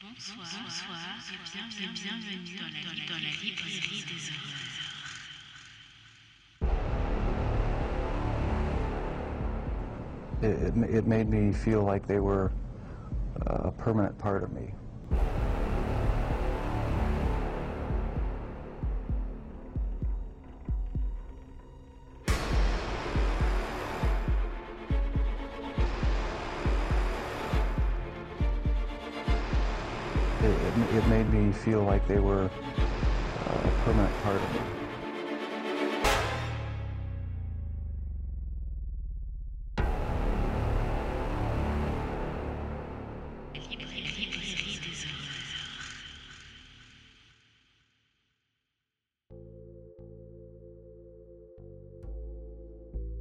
[0.00, 0.96] Bonsoir, bonsoir
[1.28, 4.78] et bienvenue, bienvenue dans, la, dans la librairie des horreurs.
[10.40, 12.52] It, it, it made me feel like they were
[13.46, 14.72] a permanent part of me.
[31.68, 34.62] Feel like they were a permanent part of horreurs.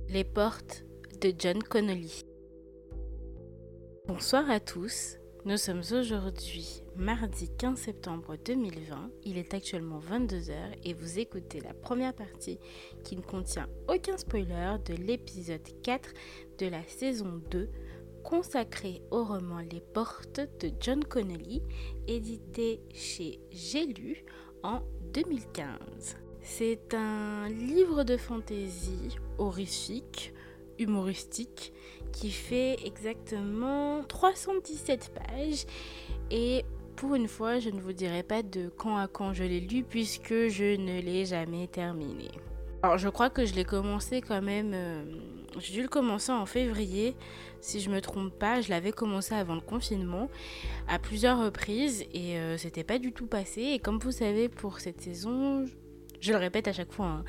[0.09, 0.85] Les portes
[1.19, 2.23] de John Connolly.
[4.07, 5.17] Bonsoir à tous.
[5.47, 9.11] Nous sommes aujourd'hui mardi 15 septembre 2020.
[9.23, 12.59] Il est actuellement 22h et vous écoutez la première partie
[13.05, 16.09] qui ne contient aucun spoiler de l'épisode 4
[16.59, 17.69] de la saison 2
[18.25, 21.63] consacré au roman Les portes de John Connolly,
[22.09, 24.25] édité chez J'ai lu
[24.63, 24.81] en
[25.13, 26.17] 2015.
[26.41, 30.33] C'est un livre de fantaisie horrifique,
[30.77, 31.71] humoristique,
[32.11, 35.65] qui fait exactement 317 pages.
[36.31, 36.63] Et
[36.95, 39.83] pour une fois, je ne vous dirai pas de quand à quand je l'ai lu,
[39.83, 42.29] puisque je ne l'ai jamais terminé.
[42.83, 44.71] Alors, je crois que je l'ai commencé quand même.
[44.73, 45.03] euh,
[45.59, 47.15] J'ai dû le commencer en février,
[47.61, 48.61] si je me trompe pas.
[48.61, 50.29] Je l'avais commencé avant le confinement,
[50.87, 53.61] à plusieurs reprises, et euh, c'était pas du tout passé.
[53.61, 55.65] Et comme vous savez, pour cette saison,
[56.19, 57.23] je le répète à chaque fois, hein,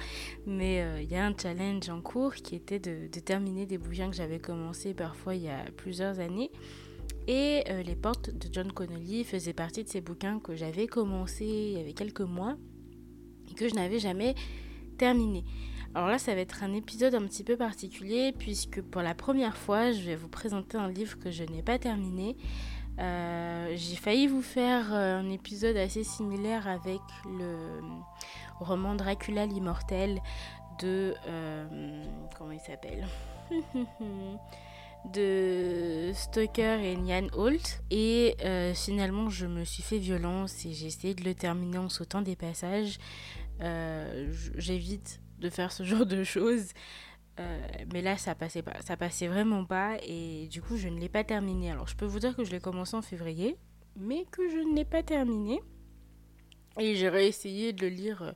[0.47, 4.09] mais euh, il y a un challenge en cours qui était de, terminer des bouquins
[4.09, 6.51] que j'avais commencé parfois il y a plusieurs années.
[7.27, 11.45] Et euh, Les Portes de John Connolly faisaient partie de ces bouquins que j'avais commencé
[11.45, 12.57] il y avait quelques mois
[13.51, 14.35] et que je n'avais jamais
[14.97, 15.45] terminé.
[15.95, 19.57] Alors là, ça va être un épisode un petit peu particulier puisque pour la première
[19.57, 22.37] fois, je vais vous présenter un livre que je n'ai pas terminé.
[22.99, 27.81] Euh, J'ai failli vous faire un épisode assez similaire avec le
[28.61, 30.21] roman Dracula l'immortel
[30.81, 31.15] de...
[31.27, 32.05] euh,
[32.37, 33.07] comment il s'appelle
[35.13, 37.83] de Stoker et Nian Holt.
[37.91, 41.89] Et euh, finalement je me suis fait violence et j'ai essayé de le terminer en
[41.89, 42.99] sautant des passages.
[43.61, 46.73] Euh, j'évite de faire ce genre de choses.
[47.93, 51.09] Mais là ça passait pas ça passait vraiment pas et du coup je ne l'ai
[51.09, 51.71] pas terminé.
[51.71, 53.57] Alors je peux vous dire que je l'ai commencé en février
[53.99, 55.61] mais que je ne l'ai pas terminé
[56.79, 58.33] et j'ai réessayé de le lire euh,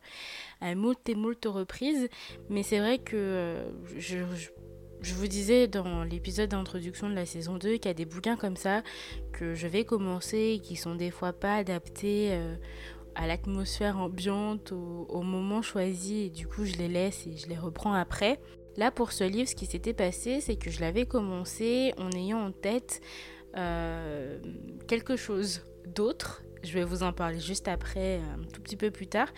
[0.61, 2.09] à moult et moult reprises
[2.49, 4.19] mais c'est vrai que euh, je,
[5.01, 8.37] je vous disais dans l'épisode d'introduction de la saison 2 qu'il y a des bouquins
[8.37, 8.83] comme ça
[9.33, 12.57] que je vais commencer et qui sont des fois pas adaptés euh,
[13.15, 17.59] à l'atmosphère ambiante, au, moment choisi, et du coup je les laisse et je les
[17.59, 18.41] reprends après.
[18.79, 22.41] Là pour ce livre, ce qui s'était passé, c'est que je l'avais commencé en ayant
[22.41, 23.03] en tête
[23.55, 26.43] quelque chose d'autre.
[26.63, 29.29] Je vais vous en parler juste après, un tout petit peu plus tard.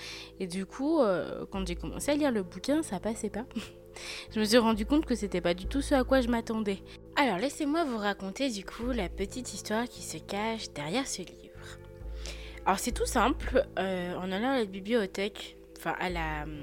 [0.41, 3.47] Et du coup, euh, quand j'ai commencé à lire le bouquin, ça passait pas.
[4.35, 6.79] je me suis rendu compte que c'était pas du tout ce à quoi je m'attendais.
[7.17, 11.79] Alors laissez-moi vous raconter du coup la petite histoire qui se cache derrière ce livre.
[12.67, 16.57] Alors c'est tout simple, euh, en allant à la bibliothèque, enfin à la hum,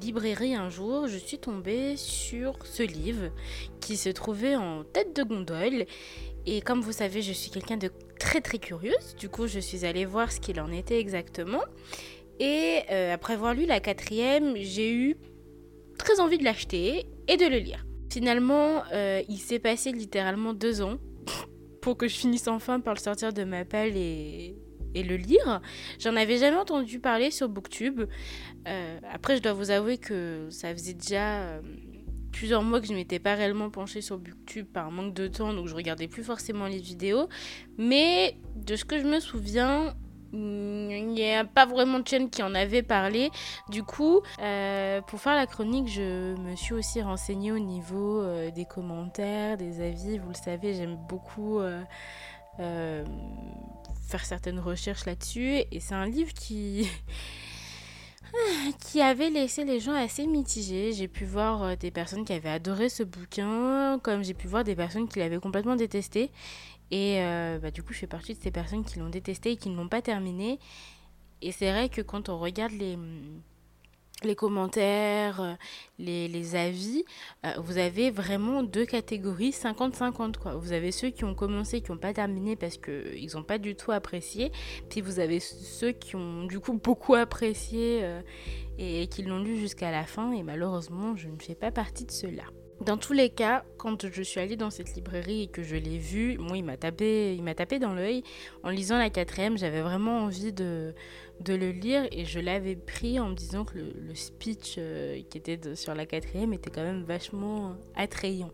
[0.00, 3.30] librairie un jour, je suis tombée sur ce livre
[3.80, 5.86] qui se trouvait en tête de gondole.
[6.46, 9.84] Et comme vous savez, je suis quelqu'un de très très curieuse, du coup je suis
[9.84, 11.62] allée voir ce qu'il en était exactement.
[12.40, 15.16] Et euh, après avoir lu la quatrième, j'ai eu
[15.98, 17.86] très envie de l'acheter et de le lire.
[18.12, 20.98] Finalement, euh, il s'est passé littéralement deux ans
[21.80, 24.56] pour que je finisse enfin par le sortir de ma palle et,
[24.96, 25.60] le lire.
[25.98, 28.02] J'en avais jamais entendu parler sur Booktube.
[28.68, 31.60] Euh, après, je dois vous avouer que ça faisait déjà
[32.34, 35.68] plusieurs mois que je m'étais pas réellement penchée sur Booktube par manque de temps, donc
[35.68, 37.28] je regardais plus forcément les vidéos.
[37.78, 39.94] Mais de ce que je me souviens,
[40.32, 43.30] il n'y a pas vraiment de chaîne qui en avait parlé.
[43.68, 48.50] Du coup, euh, pour faire la chronique, je me suis aussi renseignée au niveau euh,
[48.50, 50.18] des commentaires, des avis.
[50.18, 51.84] Vous le savez, j'aime beaucoup euh,
[54.08, 55.62] faire certaines recherches là-dessus.
[55.70, 56.88] Et c'est un livre qui...
[58.80, 60.92] qui avait laissé les gens assez mitigés.
[60.92, 64.64] J'ai pu voir euh, des personnes qui avaient adoré ce bouquin, comme j'ai pu voir
[64.64, 66.30] des personnes qui l'avaient complètement détesté.
[66.90, 69.56] Et euh, bah, du coup, je fais partie de ces personnes qui l'ont détesté et
[69.56, 70.58] qui ne l'ont pas terminé.
[71.42, 72.96] Et c'est vrai que quand on regarde les,
[74.22, 75.54] les commentaires, euh,
[75.98, 77.04] les, avis,
[77.44, 80.54] euh, vous avez vraiment deux catégories 50-50 quoi.
[80.54, 83.74] Vous avez ceux qui ont commencé, qui n'ont pas terminé parce qu'ils n'ont pas du
[83.74, 84.52] tout apprécié.
[84.88, 88.20] Puis vous avez ceux qui ont du coup beaucoup apprécié euh,
[88.78, 90.32] et qui l'ont lu jusqu'à la fin.
[90.32, 92.44] Et malheureusement, je ne fais pas partie de ceux-là.
[92.80, 95.96] Dans tous les cas, quand je suis allée dans cette librairie et que je l'ai
[95.96, 98.24] vu, moi il m'a tapé, il m'a tapé dans l'œil.
[98.62, 100.92] En lisant la quatrième, j'avais vraiment envie de,
[101.40, 105.38] de le lire et je l'avais pris en me disant que le, speech euh, qui
[105.38, 108.50] était sur la quatrième était quand même vachement attrayant.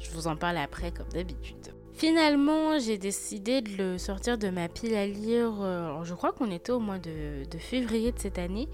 [0.00, 1.74] Je vous en parle après comme d'habitude.
[1.94, 5.52] Finalement, j'ai décidé de le sortir de ma pile à lire.
[5.60, 8.68] Euh, je crois qu'on était au mois de, février de cette année.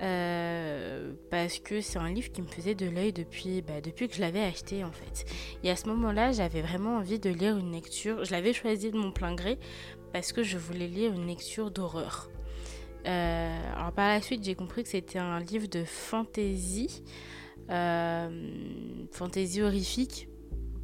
[0.00, 4.14] Euh, parce que c'est un livre qui me faisait de l'œil depuis, bah, depuis que
[4.14, 5.24] je l'avais acheté en fait.
[5.64, 8.24] Et à ce moment-là, j'avais vraiment envie de lire une lecture.
[8.24, 9.58] Je l'avais choisi de mon plein gré
[10.12, 12.28] parce que je voulais lire une lecture d'horreur.
[13.06, 17.02] Euh, alors par la suite, j'ai compris que c'était un livre de fantasy,
[17.70, 20.28] euh, fantasy horrifique.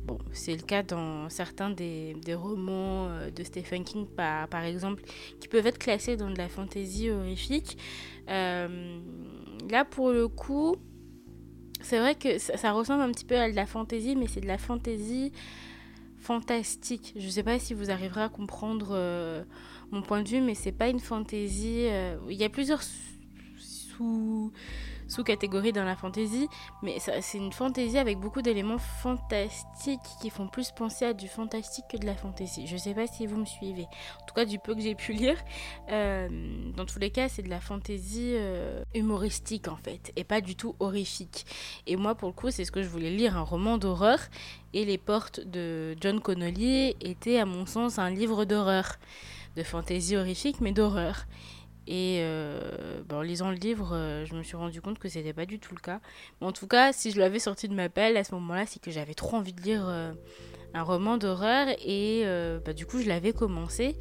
[0.05, 5.02] Bon, c'est le cas dans certains des, romans de Stephen King, par, exemple,
[5.40, 7.78] qui peuvent être classés dans de la fantasy horrifique.
[8.28, 8.99] Euh,
[9.70, 10.76] là, pour le coup,
[11.81, 14.46] c'est vrai que ça, ressemble un petit peu à de la fantaisie, mais c'est de
[14.46, 15.32] la fantaisie
[16.16, 17.12] fantastique.
[17.16, 19.44] Je ne sais pas si vous arriverez à comprendre euh,
[19.90, 21.86] mon point de vue, mais c'est pas une fantaisie.
[21.88, 22.82] Euh, il y a plusieurs
[23.58, 24.52] sous
[25.08, 26.48] sous-catégorie dans la fantasy,
[26.82, 31.84] mais c'est une fantasy avec beaucoup d'éléments fantastiques qui font plus penser à du fantastique
[31.90, 32.66] que de la fantasy.
[32.66, 33.86] Je sais pas si vous me suivez.
[34.22, 35.36] En tout cas, du peu que j'ai pu lire,
[35.90, 36.28] euh,
[36.75, 40.56] dans tous les cas, c'est de la fantasy euh, humoristique en fait, et pas du
[40.56, 41.46] tout horrifique.
[41.87, 44.19] Et moi, pour le coup, c'est ce que je voulais lire, un roman d'horreur.
[44.72, 48.96] Et Les Portes de John Connolly était, à mon sens, un livre d'horreur,
[49.56, 51.26] de fantasy horrifique, mais d'horreur.
[51.86, 55.44] Et euh, en lisant le livre, euh, je me suis rendu compte que c'était pas
[55.44, 56.00] du tout le cas.
[56.40, 58.90] En tout cas, si je l'avais sorti de ma pelle à ce moment-là, c'est que
[58.90, 60.12] j'avais trop envie de lire euh,
[60.72, 62.24] un roman d'horreur et
[62.64, 63.96] bah, du coup, je l'avais commencé.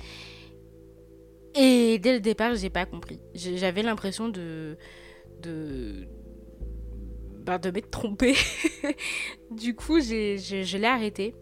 [1.56, 3.20] Et dès le départ, j'ai pas compris.
[3.36, 4.78] J'avais l'impression de
[5.42, 6.08] de
[7.46, 8.36] bah, m'être trompée.
[9.52, 11.36] du coup, je l'ai arrêté.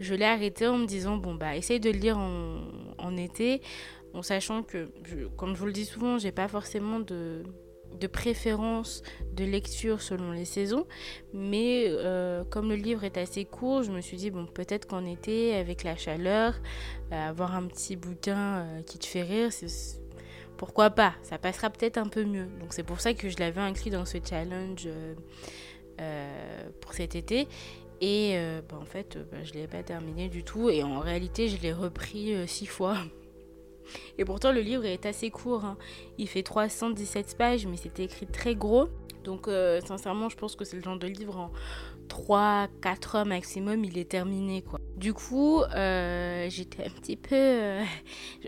[0.00, 3.60] Je l'ai arrêté en me disant bon bah essaye de le lire en, été
[4.14, 4.88] en sachant que,
[5.36, 7.44] comme je vous le dis souvent, j'ai pas forcément de,
[8.12, 9.02] préférence
[9.34, 10.86] de lecture selon les saisons,
[11.32, 15.04] mais euh, comme le livre est assez court, je me suis dit, bon, peut-être qu'en
[15.04, 16.54] été, avec la chaleur,
[17.12, 19.50] euh, avoir un petit bouquin euh, qui te fait rire,
[20.56, 21.14] pourquoi pas?
[21.22, 22.46] Ça passera peut-être un peu mieux.
[22.60, 24.88] Donc c'est pour ça que je l'avais inclus dans ce challenge
[26.80, 27.46] pour cet été.
[28.00, 28.36] Et
[28.68, 30.70] bah, en fait, bah, je ne l'ai pas terminé du tout.
[30.70, 32.98] Et en réalité, je l'ai repris six fois
[34.18, 35.64] et pourtant, le livre est assez court.
[35.64, 35.76] Hein.
[36.18, 38.88] Il fait 317 pages, mais c'est écrit très gros.
[39.24, 41.52] Donc, euh, sincèrement, je pense que c'est le genre de livre en
[42.08, 44.62] 3-4 heures maximum, il est terminé.
[44.62, 44.80] quoi.
[44.96, 47.34] Du coup, euh, j'étais un petit peu.
[47.34, 47.84] Euh,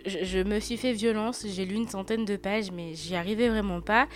[0.06, 1.46] je, me suis fait violence.
[1.46, 4.08] J'ai lu une centaine de pages, mais j'y arrivais vraiment pas.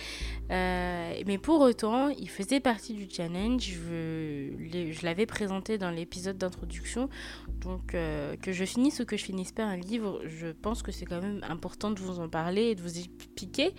[0.51, 3.63] Euh, mais pour autant, il faisait partie du challenge.
[3.63, 7.09] Je, je l'avais présenté dans l'épisode d'introduction.
[7.61, 7.95] Donc,
[8.41, 11.21] que je finisse ou que je finisse pas un livre, je pense que c'est quand
[11.21, 13.73] même important de vous en parler et de vous expliquer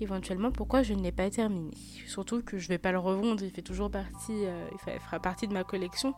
[0.00, 1.72] éventuellement pourquoi je ne l'ai pas terminé.
[2.06, 3.42] Surtout que je vais pas le revendre.
[3.42, 4.44] Il fait toujours partie.
[4.72, 6.14] il fera partie de ma collection.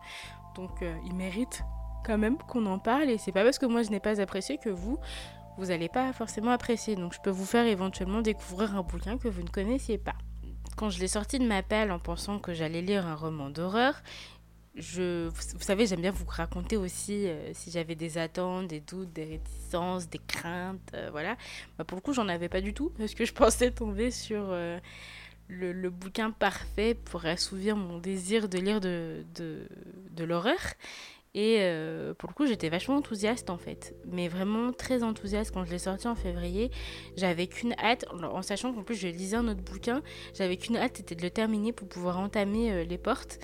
[0.54, 1.62] Donc, il mérite
[2.04, 4.58] quand même qu'on en parle et c'est pas parce que moi je n'ai pas apprécié
[4.58, 4.98] que vous
[5.58, 6.96] vous n'allez pas forcément apprécier.
[6.96, 10.14] Donc je peux vous faire éventuellement découvrir un bouquin que vous ne connaissiez pas.
[10.76, 14.02] Quand je l'ai sorti de ma pelle en pensant que j'allais lire un roman d'horreur,
[14.74, 19.12] je, vous savez, j'aime bien vous raconter aussi euh, si j'avais des attentes, des doutes,
[19.12, 21.36] des réticences, des craintes, euh, voilà.
[21.76, 24.46] Bah, pour le coup, j'en avais pas du tout parce que je pensais tomber sur
[24.48, 24.78] euh,
[25.48, 29.68] le, le, bouquin parfait pour assouvir mon désir de lire de, de,
[30.10, 30.58] de l'horreur.
[31.34, 31.66] Et
[32.18, 33.96] pour le coup, j'étais vachement enthousiaste en fait.
[34.04, 36.70] Mais vraiment très enthousiaste quand je l'ai sorti en février.
[37.16, 40.02] J'avais qu'une hâte, en sachant qu'en plus je lisais un autre bouquin,
[40.36, 43.38] j'avais qu'une hâte, c'était de le terminer pour pouvoir entamer les portes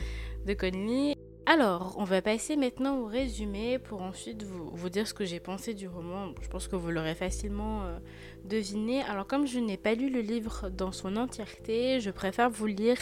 [1.46, 5.72] Alors, on va passer maintenant au résumé pour ensuite vous, dire ce que j'ai pensé
[5.72, 6.34] du roman.
[6.42, 7.98] Je pense que vous l'aurez facilement euh,
[8.44, 9.02] deviné.
[9.02, 12.98] Alors, comme je n'ai pas lu le livre dans son entièreté, je préfère vous lire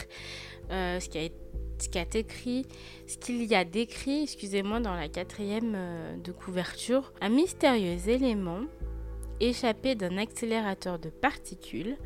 [0.69, 1.47] ce qui a été
[1.79, 2.65] ce qui a écrit,
[3.07, 8.61] ce qu'il y a décrit, excusez-moi, dans la quatrième euh, de couverture, un mystérieux élément
[9.39, 11.97] échappé d'un accélérateur de particules,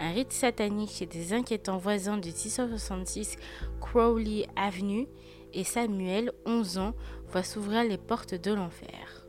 [0.00, 3.36] un rite satanique chez des inquiétants voisins du 666
[3.80, 5.06] Crowley Avenue,
[5.52, 6.94] et Samuel, 11 ans,
[7.28, 9.26] voit s'ouvrir les portes de l'enfer.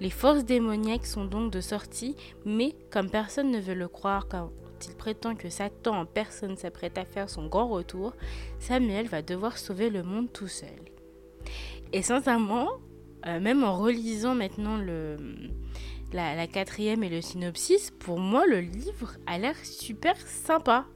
[0.00, 4.26] Les forces démoniaques sont donc de sortie, mais comme personne ne veut le croire,
[4.86, 8.12] il prétend que Satan en personne s'apprête à faire son grand retour,
[8.58, 10.68] Samuel va devoir sauver le monde tout seul.
[11.92, 12.68] Et sincèrement,
[13.26, 15.16] euh, même en relisant maintenant le,
[16.12, 20.86] la, quatrième et le synopsis, pour moi le livre a l'air super sympa.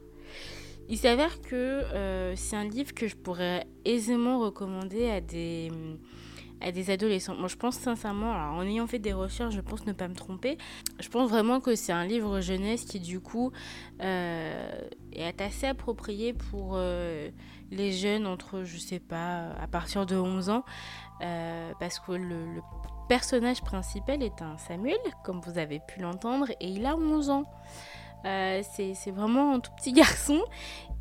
[0.88, 5.70] Il s'avère que euh, c'est un livre que je pourrais aisément recommander à des,
[6.60, 7.36] à des adolescents.
[7.36, 10.58] Moi, je pense sincèrement, en ayant fait des recherches, je pense ne pas me tromper.
[10.98, 13.52] Je pense vraiment que c'est un livre jeunesse qui, du coup,
[14.02, 14.80] euh,
[15.12, 17.30] est assez approprié pour euh,
[17.70, 20.64] les jeunes entre, je sais pas, à partir de 11 ans.
[21.78, 22.46] Parce que le,
[23.10, 27.44] personnage principal est un Samuel, comme vous avez pu l'entendre, et il a 11 ans.
[28.22, 30.40] c'est vraiment un tout petit garçon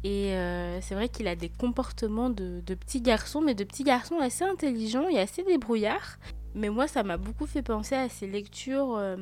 [0.03, 4.17] et euh, c'est vrai qu'il a des comportements de, petits garçons, mais de petits garçons
[4.19, 6.17] assez intelligents et assez débrouillards.
[6.55, 9.15] Mais moi, ça m'a beaucoup fait penser à ces lectures, euh,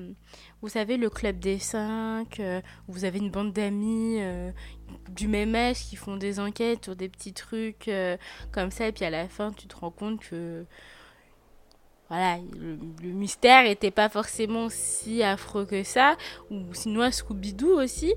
[0.61, 4.21] vous savez, le club des cinq, euh, où vous avez une bande d'amis
[5.09, 7.91] du même âge qui font des enquêtes sur des petits trucs
[8.53, 10.65] comme ça, et puis à la fin, tu te rends compte que
[12.09, 16.15] voilà, le, mystère n'était pas forcément si affreux que ça,
[16.49, 18.13] ou sinon Scooby-Doo aussi.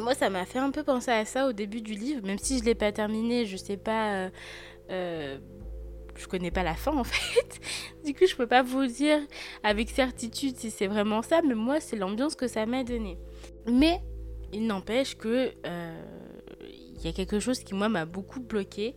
[0.00, 2.58] Moi, ça m'a fait un peu penser à ça au début du livre, même si
[2.58, 4.14] je ne l'ai pas terminé, je sais pas.
[4.14, 4.30] Euh,
[4.90, 5.38] euh,
[6.16, 7.60] je connais pas la fin en fait.
[8.04, 9.18] du coup, je peux pas vous dire
[9.64, 13.18] avec certitude si c'est vraiment ça, mais moi, c'est l'ambiance que ça m'a donné.
[13.66, 14.00] Mais
[14.52, 16.02] il n'empêche que euh,
[16.96, 18.94] il y a quelque chose qui moi m'a beaucoup bloqué,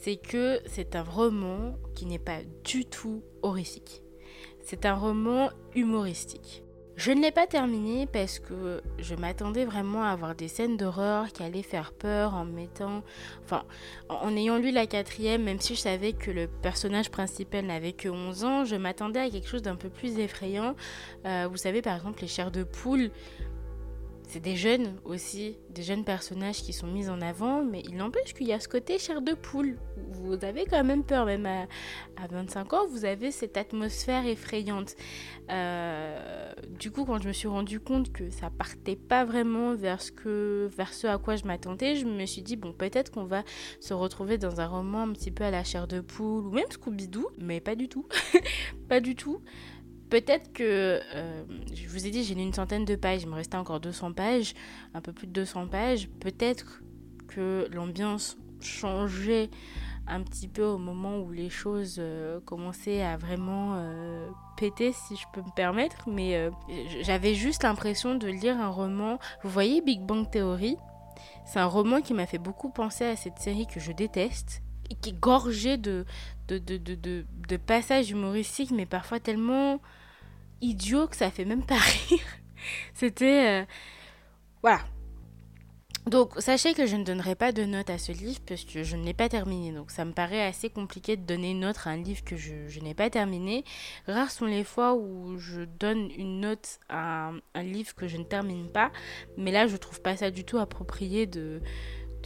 [0.00, 4.02] c'est que c'est un roman qui n'est pas du tout horrifique.
[4.62, 6.62] C'est un roman humoristique.
[6.96, 11.28] Je ne l'ai pas terminé parce que je m'attendais vraiment à avoir des scènes d'horreur
[11.28, 13.02] qui allaient faire peur en mettant...
[14.08, 18.08] En ayant lu la quatrième, même si je savais que le personnage principal n'avait que
[18.08, 20.74] 11 ans, je m'attendais à quelque chose d'un peu plus effrayant.
[21.26, 23.10] Euh, vous savez, par exemple, les chairs de poule
[24.26, 28.34] c'est des jeunes aussi, des jeunes personnages qui sont mis en avant, mais il n'empêche
[28.34, 29.78] qu'il y a ce côté chair de poule.
[30.10, 31.66] Vous avez quand même peur, même à,
[32.28, 34.96] 25 ans, vous avez cette atmosphère effrayante.
[35.50, 40.02] Euh, du coup, quand je me suis rendu compte que ça partait pas vraiment vers
[40.02, 43.44] ce, vers ce à quoi je m'attendais, je me suis dit, bon, peut-être qu'on va
[43.78, 46.68] se retrouver dans un roman un petit peu à la chair de poule, ou même
[46.68, 48.06] Scooby-Doo, mais pas du tout.
[48.88, 49.40] pas du tout.
[50.10, 51.44] Peut-être que, euh,
[51.74, 54.12] je vous ai dit, j'ai lu une centaine de pages, il me restait encore 200
[54.12, 54.54] pages,
[54.94, 56.08] un peu plus de 200 pages.
[56.20, 56.82] Peut-être
[57.26, 59.50] que l'ambiance changeait
[60.06, 65.16] un petit peu au moment où les choses euh, commençaient à vraiment euh, péter, si
[65.16, 66.08] je peux me permettre.
[66.08, 66.50] Mais
[67.02, 69.18] j'avais juste l'impression de lire un roman.
[69.42, 70.76] Vous voyez Big Bang Theory?
[71.44, 74.62] C'est un roman qui m'a fait beaucoup penser à cette série que je déteste
[75.00, 76.04] qui est de,
[76.48, 79.80] de passages humoristiques, mais parfois tellement
[80.60, 82.26] idiot que ça fait même pas rire.
[82.94, 83.62] C'était.
[83.62, 83.64] Euh,
[84.62, 84.80] voilà.
[86.06, 88.94] Donc, sachez que je ne donnerai pas de note à ce livre parce que je
[88.94, 89.72] ne l'ai pas terminé.
[89.72, 92.78] Donc, ça me paraît assez compliqué de donner une note à un livre que je,
[92.78, 93.64] n'ai pas terminé.
[94.06, 98.22] Rares sont les fois où je donne une note à un, livre que je ne
[98.22, 98.92] termine pas.
[99.36, 101.60] Mais là, je trouve pas ça du tout approprié de,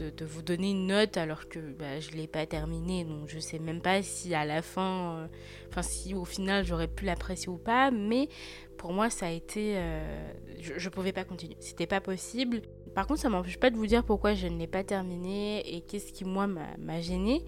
[0.03, 3.05] de, vous donner une note alors que bah, je ne l'ai pas terminé.
[3.05, 5.27] Donc je sais même pas si à la fin, euh,
[5.69, 7.91] enfin si au final j'aurais pu l'apprécier ou pas.
[7.91, 8.29] Mais
[8.77, 9.75] pour moi ça a été...
[9.77, 11.57] Euh, je ne pouvais pas continuer.
[11.61, 12.63] C'était pas possible.
[12.95, 15.81] Par contre ça m'empêche pas de vous dire pourquoi je ne l'ai pas terminé et
[15.83, 17.45] qu'est-ce qui moi m'a gêné.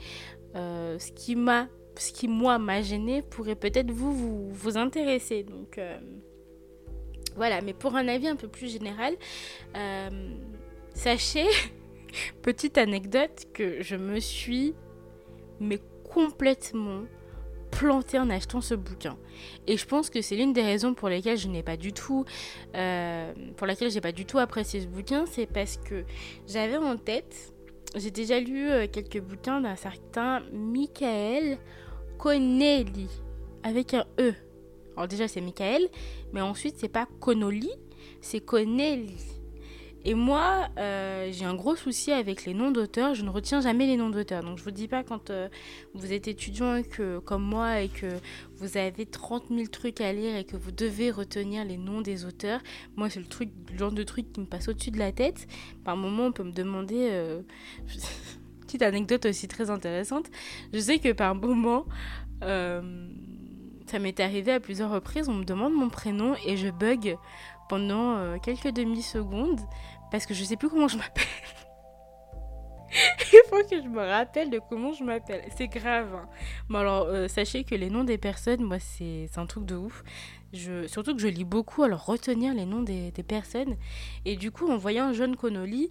[0.54, 5.42] Euh, ce qui m'a ce qui moi m'a gêné pourrait peut-être vous, vous, vous intéresser.
[5.42, 5.78] Donc
[7.36, 9.14] voilà, mais pour un avis un peu plus général,
[10.94, 11.46] sachez
[12.42, 14.74] Petite anecdote que je me suis
[15.60, 15.80] mais
[16.12, 17.02] complètement
[17.70, 19.16] plantée en achetant ce bouquin.
[19.66, 22.24] Et je pense que c'est l'une des raisons pour lesquelles je n'ai pas du tout,
[22.76, 26.04] euh, pour laquelle j'ai pas du tout apprécié ce bouquin, c'est parce que
[26.46, 27.54] j'avais en tête,
[27.96, 31.58] j'ai déjà lu euh, quelques bouquins d'un certain Michael
[32.18, 33.08] Connelly
[33.62, 34.34] avec un E.
[34.96, 35.88] Alors déjà c'est Michael,
[36.32, 37.72] mais ensuite c'est pas Connolly,
[38.20, 39.41] c'est Connelly.
[40.04, 43.14] Et moi, euh, j'ai un gros souci avec les noms d'auteurs.
[43.14, 44.42] Je ne retiens jamais les noms d'auteurs.
[44.42, 45.48] Donc, je vous dis pas quand euh,
[45.94, 48.18] vous êtes étudiant que, comme moi et que
[48.56, 52.24] vous avez 30 000 trucs à lire et que vous devez retenir les noms des
[52.24, 52.60] auteurs.
[52.96, 55.46] Moi, c'est le, truc, le genre de truc qui me passe au-dessus de la tête.
[55.84, 57.08] Par moment, on peut me demander.
[57.12, 57.42] Euh,
[58.62, 60.26] petite anecdote aussi très intéressante.
[60.72, 61.84] Je sais que par moment.
[62.40, 67.18] ça m'est arrivé à plusieurs reprises, on me demande mon prénom et je bug
[67.68, 69.60] pendant quelques demi-secondes
[70.12, 71.24] parce que je sais plus comment je m'appelle.
[73.32, 75.42] Il faut que je me rappelle de comment je m'appelle.
[75.56, 76.14] C'est grave.
[76.14, 76.28] Hein.
[76.68, 80.04] Bon alors, euh, sachez que les noms des personnes, moi, c'est un truc de ouf.
[80.52, 83.76] Je, surtout que je lis beaucoup, alors retenir les noms des, des personnes.
[84.26, 85.88] Et du coup, en voyant John Connolly,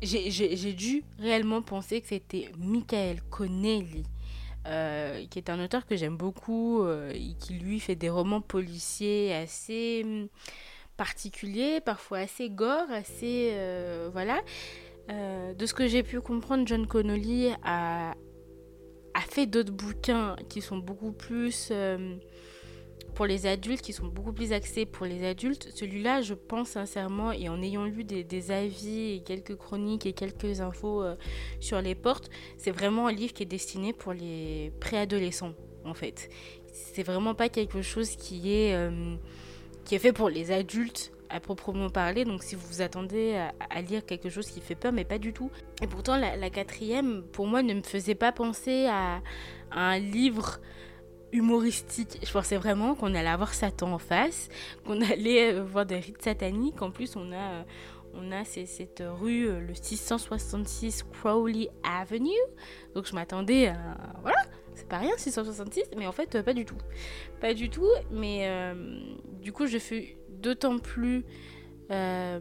[0.00, 4.04] j'ai dû réellement penser que c'était Michael Connelly.
[4.68, 9.34] Euh, qui est un auteur que j'aime beaucoup, euh, qui lui fait des romans policiers
[9.34, 10.28] assez
[10.96, 13.50] particuliers, parfois assez gore, assez...
[13.52, 14.40] Euh, voilà.
[15.08, 18.14] de ce que j'ai pu comprendre, John Connolly a,
[19.14, 21.72] a fait d'autres bouquins qui sont beaucoup plus
[23.14, 25.68] pour les adultes, qui sont beaucoup plus axés pour les adultes.
[25.74, 30.60] Celui-là, je pense sincèrement, et en ayant lu des, avis et quelques chroniques et quelques
[30.60, 31.16] infos euh,
[31.60, 36.30] sur les portes, c'est vraiment un livre qui est destiné pour les préadolescents, en fait.
[36.72, 39.16] C'est vraiment pas quelque chose qui est, euh,
[39.84, 42.24] qui est fait pour les adultes à proprement parler.
[42.24, 43.34] Donc si vous vous attendez
[43.70, 45.50] à, lire quelque chose qui fait peur, mais pas du tout.
[45.82, 49.20] Et pourtant, la, quatrième, pour moi, ne me faisait pas penser à
[49.72, 50.60] un livre
[51.32, 52.18] humoristique.
[52.22, 54.48] Je pensais vraiment qu'on allait avoir Satan en face,
[54.86, 56.80] qu'on allait euh, voir des rites sataniques.
[56.82, 57.62] En plus, on a, euh,
[58.14, 62.30] on a cette rue, euh, le 666 Crowley Avenue.
[62.94, 63.96] Donc je m'attendais à...
[64.20, 64.42] Voilà,
[64.74, 66.76] c'est pas rien 666, mais en fait pas du tout.
[67.40, 68.46] Pas du tout, mais
[69.42, 71.24] du coup je fus d'autant plus...
[71.88, 72.38] pas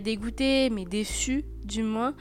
[0.00, 2.14] dégoûtée, mais déçue du moins,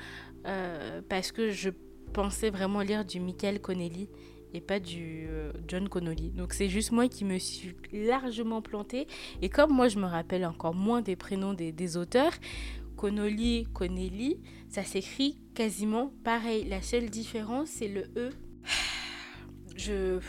[1.10, 1.70] parce que je
[2.14, 4.10] pensais vraiment lire du Michael Connelly
[4.54, 6.32] et pas du euh, John Connolly.
[6.32, 9.08] Donc c'est juste moi qui me suis largement plantée.
[9.42, 12.34] Et comme moi je me rappelle encore moins des prénoms des, auteurs,
[12.98, 16.68] Connolly, Connelly, ça s'écrit quasiment pareil.
[16.68, 18.30] La seule différence c'est le E.
[19.76, 20.20] Je...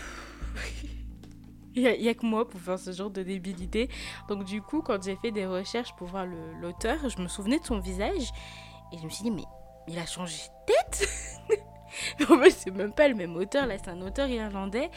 [1.77, 3.89] Il n'y a, que moi pour faire ce genre de débilité.
[4.29, 6.27] Donc du coup, quand j'ai fait des recherches pour voir
[6.61, 8.31] l'auteur, je me souvenais de son visage
[8.93, 9.45] et je me suis dit, mais
[9.89, 11.09] il a changé de tête
[12.31, 13.67] en fait, c'est même pas le même auteur.
[13.67, 14.91] Là, c'est un auteur irlandais.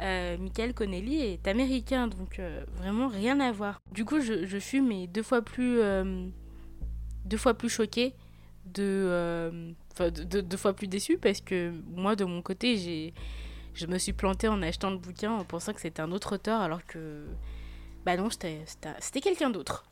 [0.00, 3.80] Euh, Michael Connelly est américain, donc euh, vraiment rien à voir.
[3.92, 6.26] Du coup, je, suis mais deux fois plus, euh,
[7.24, 8.14] deux fois plus choquée,
[8.66, 13.14] de, enfin, deux, fois plus déçue parce que moi, de mon côté, j'ai,
[13.74, 16.60] je me suis plantée en achetant le bouquin en pensant que c'était un autre auteur,
[16.60, 17.26] alors que,
[18.04, 19.84] bah non, c'était, quelqu'un d'autre.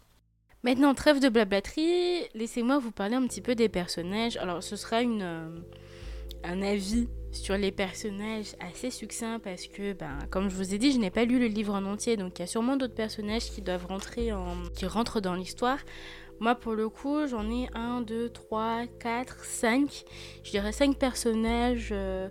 [0.65, 4.37] Maintenant, trêve de blablaterie, laissez-moi vous parler un petit peu des personnages.
[4.39, 5.63] Alors, ce sera une
[6.45, 10.93] un avis sur les personnages assez succinct parce que, ben, comme je vous ai dit,
[10.93, 13.51] je n'ai pas lu le livre en entier, donc il y a sûrement d'autres personnages
[13.51, 14.63] qui doivent rentrer en...
[14.75, 15.79] qui rentrent dans l'histoire.
[16.41, 20.05] Moi, pour le coup, j'en ai 1, 2, 3, 4, 5.
[20.45, 22.29] Je dirais 5 personnages euh,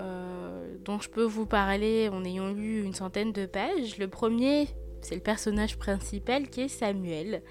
[0.00, 3.98] euh, dont je peux vous parler en ayant lu une centaine de pages.
[3.98, 4.68] Le premier,
[5.00, 7.42] c'est le personnage principal qui est Samuel.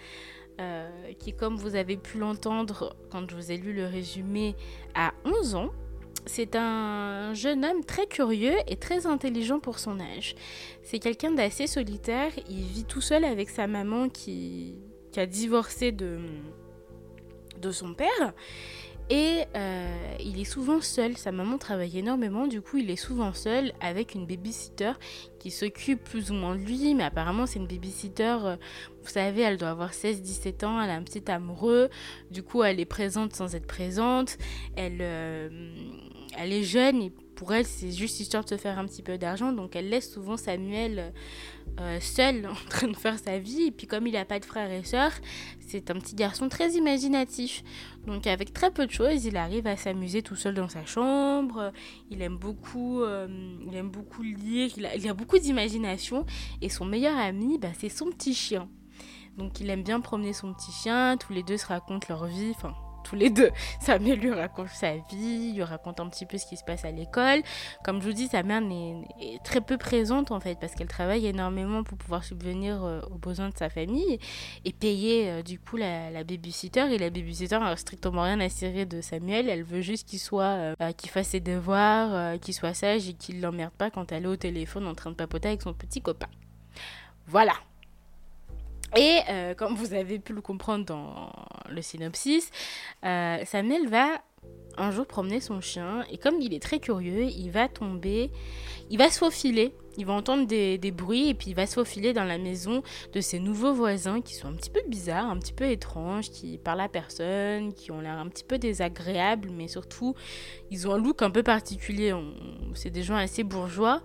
[0.59, 4.55] Euh, qui, comme vous avez pu l'entendre quand je vous ai lu le résumé,
[4.95, 5.69] a 11 ans.
[6.25, 10.35] C'est un jeune homme très curieux et très intelligent pour son âge.
[10.81, 12.31] C'est quelqu'un d'assez solitaire.
[12.49, 14.75] Il vit tout seul avec sa maman qui,
[15.11, 16.19] qui a divorcé de,
[17.61, 18.33] de son père.
[19.09, 21.15] Et euh, il est souvent seul.
[21.17, 24.91] Sa maman travaille énormément, du coup, il est souvent seul avec une babysitter
[25.39, 26.93] qui s'occupe plus ou moins de lui.
[26.93, 28.55] Mais apparemment, c'est une babysitter, euh,
[29.03, 31.89] vous savez, elle doit avoir 16-17 ans, elle a un petit amoureux.
[32.31, 34.37] Du coup, elle est présente sans être présente.
[34.75, 35.49] Elle, euh,
[36.37, 39.17] elle est jeune et pour elle, c'est juste histoire de se faire un petit peu
[39.17, 39.53] d'argent.
[39.53, 41.13] Donc, elle laisse souvent Samuel
[41.99, 43.63] seul en train de faire sa vie.
[43.63, 45.13] Et puis comme il n'a pas de frères et sœurs,
[45.67, 47.63] c'est un petit garçon très imaginatif.
[48.05, 51.71] Donc avec très peu de choses, il arrive à s'amuser tout seul dans sa chambre.
[52.09, 53.27] Il aime beaucoup, euh,
[53.67, 54.71] il aime beaucoup lire.
[54.77, 56.25] Il a, beaucoup d'imagination.
[56.61, 58.69] Et son meilleur ami, bah, c'est son petit chien.
[59.37, 61.17] Donc il aime bien promener son petit chien.
[61.17, 62.53] Tous les deux se racontent leur vie.
[63.07, 63.51] Tous les deux.
[63.79, 66.85] Sa mère lui raconte sa vie, lui raconte un petit peu ce qui se passe
[66.85, 67.41] à l'école.
[67.83, 68.61] Comme je vous dis, sa mère
[69.21, 73.17] est, très peu présente en fait parce qu'elle travaille énormément pour pouvoir subvenir euh, aux
[73.17, 74.19] besoins de sa famille
[74.65, 76.91] et payer euh, du coup la, la babysitter.
[76.91, 79.49] Et la babysitter n'a strictement rien à cirer de Samuel.
[79.49, 83.41] Elle veut juste qu'il soit, euh, qu'il fasse ses devoirs, qu'il soit sage et qu'il
[83.41, 86.27] l'emmerde pas quand elle est au téléphone en train de papoter avec son petit copain.
[87.27, 87.53] Voilà.
[88.95, 91.31] Et euh, comme vous avez pu le comprendre dans
[91.69, 92.49] le synopsis,
[93.05, 94.21] euh, Samuel va
[94.77, 98.29] un jour promener son chien et comme il est très curieux, il va tomber,
[98.89, 101.73] il va se faufiler, il va entendre des, des, bruits et puis il va se
[101.73, 105.37] faufiler dans la maison de ses nouveaux voisins qui sont un petit peu bizarres, un
[105.39, 109.67] petit peu étranges, qui parlent à personne, qui ont l'air un petit peu désagréables, mais
[109.67, 110.13] surtout
[110.69, 112.13] ils ont un look un peu particulier.
[112.75, 114.01] C'est des gens assez bourgeois.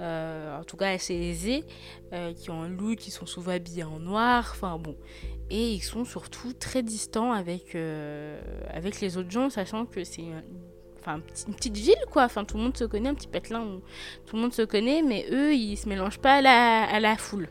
[0.00, 1.64] Euh, en tout cas assez aisés,
[2.12, 4.96] euh, qui ont un look, qui sont souvent habillés en noir, enfin bon.
[5.50, 8.40] Et ils sont surtout très distants avec, euh,
[8.72, 10.24] avec les autres gens, sachant que c'est
[11.00, 12.24] enfin, une petite ville, quoi.
[12.24, 13.80] Enfin, tout le monde se connaît, un petit patelin où
[14.26, 17.16] tout le monde se connaît, mais eux, ils se mélangent pas à la, à la
[17.16, 17.48] foule.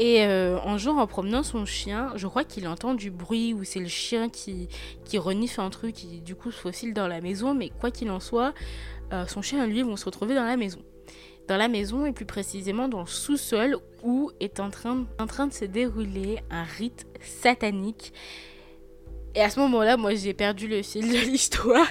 [0.00, 3.80] Et un jour, en promenant son chien, je crois qu'il entend du bruit ou c'est
[3.80, 4.68] le chien qui,
[5.04, 7.52] qui renifle un truc qui, du coup, se faufile dans la maison.
[7.52, 8.54] Mais quoi qu'il en soit,
[9.26, 10.78] son chien et lui vont se retrouver dans la maison.
[11.48, 15.46] Dans la maison, et plus précisément dans le sous-sol, où est en train, en train
[15.46, 18.12] de se dérouler un rite satanique.
[19.34, 21.86] Et à ce moment-là, moi, j'ai perdu le fil de l'histoire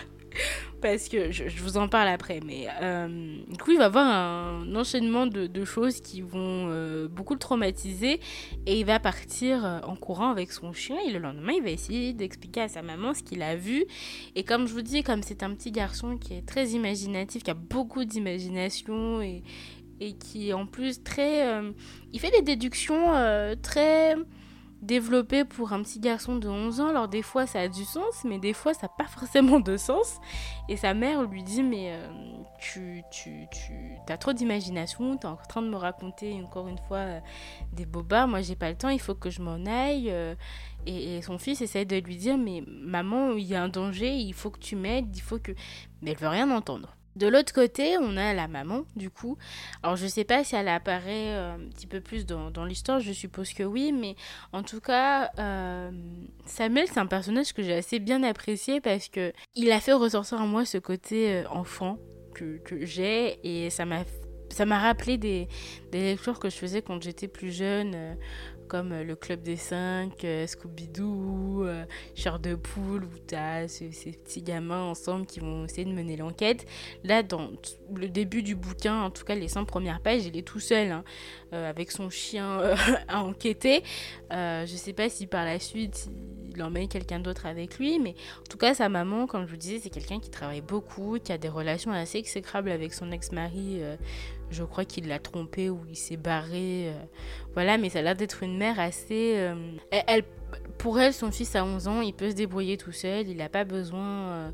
[0.82, 2.40] parce que je, vous en parle après.
[2.46, 7.34] Mais euh, du coup, il va avoir un enchaînement de, choses qui vont euh, beaucoup
[7.34, 8.20] le traumatiser
[8.66, 10.98] et il va partir euh, en courant avec son chien.
[11.06, 13.86] Et le lendemain, il va essayer d'expliquer à sa maman ce qu'il a vu.
[14.36, 17.52] Et comme je vous dis, comme c'est un petit garçon qui est très imaginatif, qui
[17.52, 19.44] a beaucoup d'imagination et,
[20.00, 21.62] et qui en plus très...
[22.14, 23.14] il fait des déductions
[23.62, 24.16] très
[24.82, 26.88] développé pour un petit garçon de 11 ans.
[26.88, 29.78] Alors des fois ça a du sens, mais des fois ça n'a pas forcément de
[29.78, 30.20] sens.
[30.70, 32.08] Et sa mère lui dit mais euh,
[32.60, 36.80] tu, tu, tu as trop d'imagination, tu es en train de me raconter encore une
[36.88, 37.20] fois euh,
[37.74, 40.10] des bobards, moi j'ai pas le temps, il faut que je m'en aille.
[40.12, 40.36] Euh.
[40.86, 44.14] et, et, son fils essaie de lui dire mais maman il y a un danger,
[44.16, 45.54] il faut que tu m'aides, il faut que...
[46.02, 46.97] Mais elle veut rien entendre.
[47.18, 49.40] De l'autre côté, on a la maman, du coup.
[49.82, 53.12] Alors, je sais pas si elle apparaît euh, un petit peu plus dans, l'histoire, je
[53.12, 54.16] suppose que oui, mais
[54.54, 55.90] en tout cas, euh,
[56.46, 60.40] Samuel, c'est un personnage que j'ai assez bien apprécié parce que il a fait ressortir
[60.40, 61.98] en moi ce côté euh, enfant
[62.36, 64.04] que, j'ai et ça m'a
[64.52, 65.48] ça m'a rappelé des,
[65.92, 68.16] lectures que je faisais quand j'étais plus jeune,
[68.68, 73.68] comme euh, le Club des 5, euh, Scooby-Doo, euh, Cher de Poule, où tu as
[73.68, 76.66] ces, petits gamins ensemble qui vont essayer de mener l'enquête.
[77.04, 77.52] Là, dans
[77.96, 80.92] le début du bouquin, en tout cas les 100 premières pages, il est tout seul,
[80.92, 81.04] hein,
[81.52, 82.76] avec son chien
[83.08, 83.84] à enquêter.
[84.32, 86.10] je sais pas si par la suite
[86.54, 89.58] il emmène quelqu'un d'autre avec lui, mais en tout cas, sa maman, comme je vous
[89.58, 93.82] disais, c'est quelqu'un qui travaille beaucoup, qui a des relations assez exécrables avec son ex-mari
[94.50, 96.90] je crois qu'il l'a trompé ou il s'est barré.
[96.90, 96.94] Euh,
[97.54, 99.34] voilà, mais ça a l'air d'être une mère assez...
[99.38, 99.56] Euh,
[99.92, 100.24] elle,
[100.78, 103.50] pour elle, son fils a 11 ans, il peut se débrouiller tout seul, il n'a
[103.50, 104.52] pas besoin euh,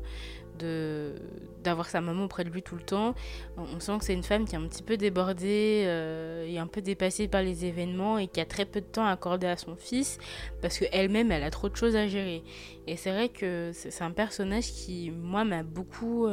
[0.58, 1.14] de
[1.62, 3.14] d'avoir sa maman auprès de lui tout le temps.
[3.56, 6.82] On, sent que c'est une femme qui est un petit peu débordée et un peu
[6.82, 9.74] dépassée par les événements et qui a très peu de temps à accorder à son
[9.74, 10.18] fils
[10.60, 12.42] parce qu'elle-même, elle a trop de choses à gérer.
[12.86, 16.28] Et c'est vrai que c'est un personnage qui, moi, m'a beaucoup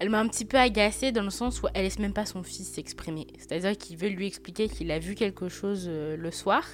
[0.00, 2.42] elle m'a un petit peu agacée dans le sens où elle laisse même pas son
[2.42, 3.26] fils s'exprimer.
[3.38, 6.64] C'est-à-dire qu'il veut lui expliquer qu'il a vu quelque chose euh, le soir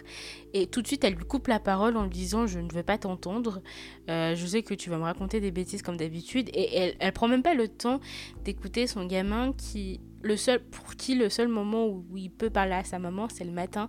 [0.54, 2.82] et tout de suite elle lui coupe la parole en lui disant je ne veux
[2.82, 3.62] pas t'entendre,
[4.08, 7.12] euh, je sais que tu vas me raconter des bêtises comme d'habitude et elle, elle
[7.12, 8.00] prend même pas le temps
[8.44, 12.74] d'écouter son gamin qui le seul pour qui le seul moment où, il peut parler
[12.74, 13.88] à sa maman c'est le matin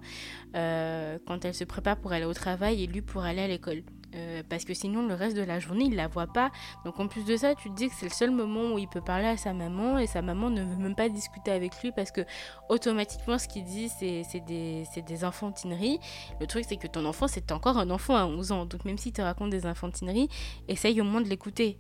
[0.56, 3.84] euh, quand elle se prépare pour aller au travail et lui pour aller à l'école.
[4.13, 6.52] Euh, parce que sinon le reste de la journée il la voit pas.
[6.84, 8.88] Donc en plus de ça tu te dis que c'est le seul moment où il
[8.88, 11.91] peut parler à sa maman et sa maman ne veut même pas discuter avec lui
[11.93, 12.21] parce que
[12.69, 16.00] automatiquement ce qu'il dit c'est des, des enfantineries.
[16.41, 18.65] Le truc c'est que ton enfant c'est encore un enfant à 11 ans.
[18.65, 20.28] Donc même s'il te raconte des enfantineries
[20.67, 21.80] essaye au moins de l'écouter.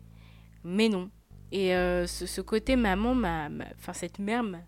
[0.63, 1.09] Mais non.
[1.51, 3.11] Et euh, ce, côté maman
[3.77, 4.59] enfin cette mère m'a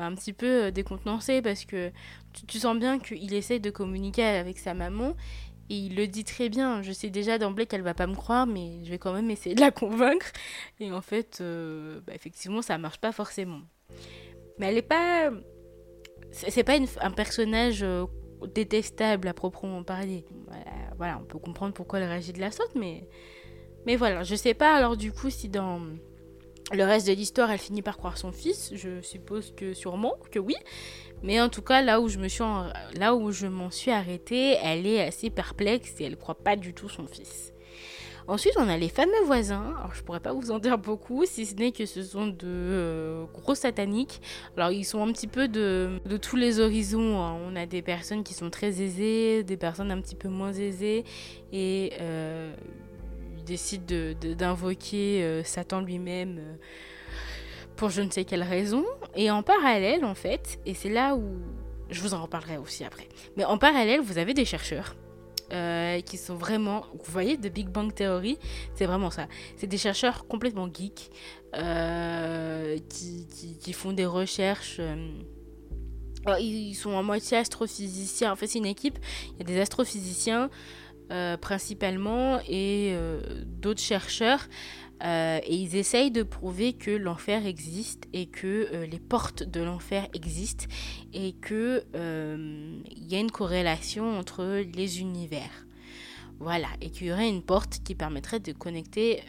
[0.00, 1.92] un petit peu euh, décontenancée parce que
[2.32, 5.14] tu, tu sens bien qu'il essaye de communiquer avec sa maman
[5.70, 6.82] et il le dit très bien.
[6.82, 9.54] Je sais déjà d'emblée qu'elle va pas me croire, mais je vais quand même essayer
[9.54, 10.32] de la convaincre.
[10.80, 13.60] Et en fait, euh, bah, effectivement, ça marche pas forcément.
[14.58, 15.30] Mais elle est pas.
[16.32, 18.06] C'est pas un personnage euh,
[18.54, 20.24] détestable à proprement parler.
[20.96, 23.08] Voilà, on peut comprendre pourquoi elle réagit de la sorte, mais.
[23.86, 25.78] Mais voilà, je sais pas alors du coup si dans
[26.72, 28.70] le reste de l'histoire elle finit par croire son fils.
[28.74, 30.56] Je suppose que sûrement que oui.
[31.24, 32.44] Mais en tout cas, là où je me suis
[32.96, 36.54] là où je m'en suis arrêtée, elle est assez perplexe et elle ne croit pas
[36.54, 37.54] du tout son fils.
[38.26, 39.74] Ensuite, on a les fameux voisins.
[39.78, 42.36] Alors, je pourrais pas vous en dire beaucoup, si ce n'est que ce sont de
[42.44, 44.20] euh, gros sataniques.
[44.56, 47.22] Alors, ils sont un petit peu de, tous les horizons.
[47.22, 47.38] Hein.
[47.46, 51.04] On a des personnes qui sont très aisées, des personnes un petit peu moins aisées,
[51.52, 52.54] et euh,
[53.38, 56.40] ils décident d'invoquer euh, Satan lui-même
[57.76, 58.84] pour je ne sais quelle raison.
[59.16, 61.22] Et en parallèle, en fait, et c'est là où
[61.90, 64.96] je vous en reparlerai aussi après, mais en parallèle, vous avez des chercheurs.
[65.52, 68.38] Euh, qui sont vraiment, vous voyez, de Big Bang Theory,
[68.74, 69.28] c'est vraiment ça.
[69.56, 71.10] C'est des chercheurs complètement geeks
[71.54, 74.78] euh, qui, font des recherches.
[74.80, 74.96] Euh,
[76.40, 78.32] ils sont en moitié astrophysiciens.
[78.32, 78.98] En fait, c'est une équipe.
[79.34, 80.48] Il y a des astrophysiciens
[81.40, 82.96] principalement et
[83.44, 84.48] d'autres chercheurs
[85.02, 89.60] euh, et ils essayent de prouver que l'enfer existe et que euh, les portes de
[89.60, 90.66] l'enfer existent
[91.12, 95.66] et qu'il euh, y a une corrélation entre les univers.
[96.40, 99.22] Voilà, et qu'il y aurait une porte qui permettrait de connecter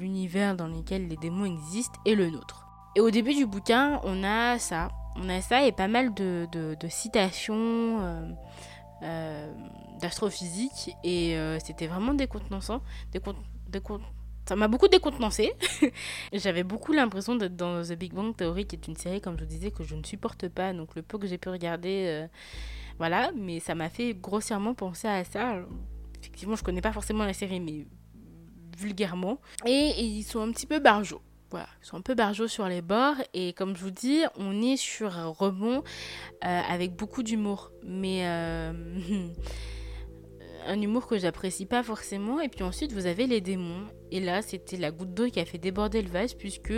[0.00, 2.66] l'univers dans lequel les démons existent et le nôtre.
[2.96, 4.88] Et au début du bouquin, on a ça.
[5.14, 8.34] On a ça et pas mal de, citations
[10.00, 10.96] d'astrophysique.
[11.04, 12.82] Et c'était vraiment décontenançant.
[14.46, 15.52] Ça m'a beaucoup décontenancé.
[16.32, 19.44] J'avais beaucoup l'impression d'être dans The Big Bang Theory, qui est une série, comme je
[19.44, 20.72] vous disais, que je ne supporte pas.
[20.74, 22.26] Donc le peu que j'ai pu regarder, euh,
[22.98, 23.30] voilà.
[23.34, 25.56] Mais ça m'a fait grossièrement penser à ça.
[26.20, 27.86] effectivement, je connais pas forcément la série, mais
[28.76, 29.40] vulgairement.
[29.64, 31.22] Et, ils sont un petit peu barjots.
[31.50, 33.16] Voilà, ils sont un peu barjots sur les bords.
[33.32, 35.82] Et comme je vous dis, on est sur un rebond
[36.44, 37.70] euh, avec beaucoup d'humour.
[37.82, 38.26] Mais...
[38.26, 38.72] Euh,
[40.66, 42.40] un humour que j'apprécie pas forcément.
[42.40, 43.86] Et puis ensuite, vous avez les démons.
[44.10, 46.72] Et là, c'était la goutte d'eau qui a fait déborder le vase, puisque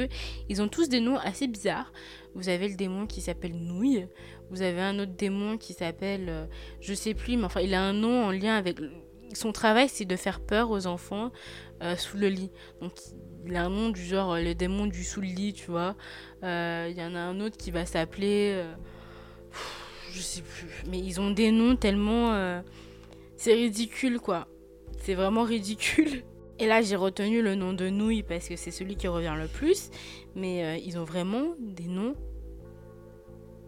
[0.48, 1.92] ils ont tous des noms assez bizarres.
[2.34, 4.06] Vous avez le démon qui s'appelle Nouille.
[4.50, 6.46] Vous avez un autre démon qui s'appelle, euh,
[6.80, 8.78] je sais plus, mais enfin, il a un nom en lien avec.
[9.32, 11.32] Son travail, c'est de faire peur aux enfants
[11.82, 12.52] euh, sous le lit.
[12.80, 12.92] Donc,
[13.44, 15.96] il a un nom du genre euh, le démon du sous le lit, tu vois.
[16.42, 18.62] Il y en a un autre qui va s'appeler.
[20.12, 20.84] je sais plus.
[20.88, 22.62] Mais ils ont des noms tellement
[23.36, 24.48] c'est ridicule, quoi.
[25.02, 26.22] C'est vraiment ridicule.
[26.58, 29.46] Et là, j'ai retenu le nom de Nouille parce que c'est celui qui revient le
[29.46, 29.90] plus.
[30.34, 32.14] Mais euh, ils ont vraiment des noms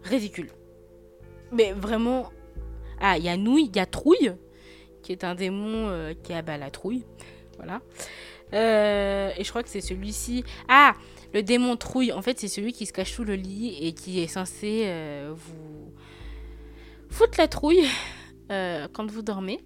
[0.03, 0.51] ridicules.
[1.51, 2.31] Mais vraiment.
[2.99, 4.33] Ah, il y a Nouille, il y a Trouille,
[5.03, 7.05] qui est un démon euh, qui a la trouille.
[7.57, 7.81] Voilà.
[8.53, 10.43] Euh, et je crois que c'est celui-ci.
[10.67, 10.95] Ah,
[11.33, 14.19] le démon Trouille, en fait, c'est celui qui se cache sous le lit et qui
[14.19, 14.91] est censé
[15.29, 15.93] vous
[17.09, 17.85] foutre la trouille.
[18.51, 19.59] Euh, quand vous dormez.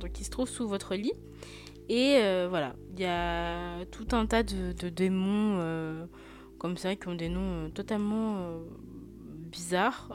[0.00, 1.12] Donc il se trouve sous votre lit.
[1.88, 6.06] Et euh, voilà, il y a tout un tas de, démons euh,
[6.58, 8.60] comme ça qui ont des noms totalement
[9.50, 10.10] bizarres.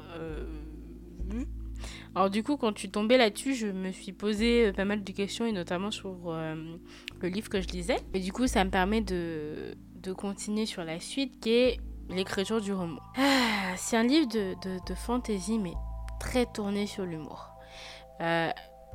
[2.13, 5.45] Alors du coup, quand tu tombais là-dessus, je me suis posé pas mal de questions
[5.45, 7.97] et notamment sur le livre que je lisais.
[8.13, 12.61] Et du coup, ça me permet de, de continuer sur la suite qui est l'écriture
[12.61, 12.99] du roman.
[13.17, 15.73] Ah, c'est un livre de, de fantasy mais
[16.19, 17.52] très tourné sur l'humour.
[18.21, 18.51] Euh,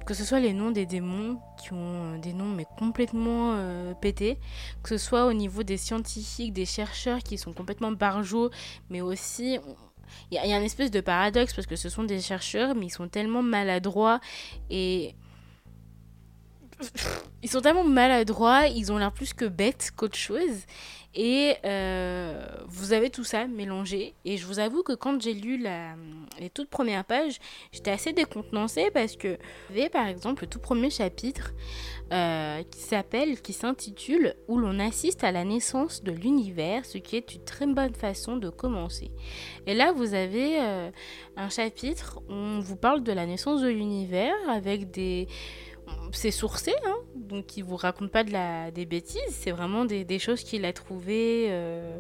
[0.06, 3.92] que ce soit les noms des démons qui ont euh, des noms mais complètement euh,
[3.94, 4.38] pétés,
[4.82, 8.50] que ce soit au niveau des scientifiques, des chercheurs qui sont complètement barjots,
[8.88, 9.58] mais aussi
[10.30, 12.90] il y, a un espèce de paradoxe parce que ce sont des chercheurs mais ils
[12.90, 14.20] sont tellement maladroits
[14.70, 15.14] et
[17.42, 20.64] ils sont tellement maladroits, ils ont l'air plus que bêtes qu'autre chose.
[21.20, 24.14] Et euh, vous avez tout ça mélangé.
[24.24, 27.40] Et je vous avoue que quand j'ai lu les toutes premières pages,
[27.72, 29.36] j'étais assez décontenancée parce que
[29.68, 31.54] vous avez par exemple le tout premier chapitre
[32.12, 37.16] euh, qui s'appelle, qui s'intitule Où l'on assiste à la naissance de l'univers, ce qui
[37.16, 39.10] est une très bonne façon de commencer.
[39.66, 40.90] Et là, vous avez euh,
[41.36, 45.26] un chapitre où on vous parle de la naissance de l'univers avec des
[46.12, 50.18] c'est sourcé, hein, donc il vous raconte pas de la, des bêtises, c'est vraiment des,
[50.18, 51.98] choses qu'il a trouvées euh,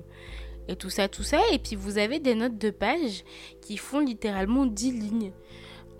[0.68, 1.40] et tout ça, tout ça.
[1.52, 3.24] Et puis vous avez des notes de page
[3.60, 5.32] qui font littéralement 10 lignes.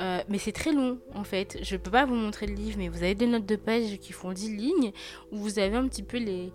[0.00, 1.58] Euh, mais c'est très long en fait.
[1.62, 4.12] Je peux pas vous montrer le livre, mais vous avez des notes de page qui
[4.12, 4.92] font 10 lignes
[5.32, 6.52] où vous avez un petit peu les,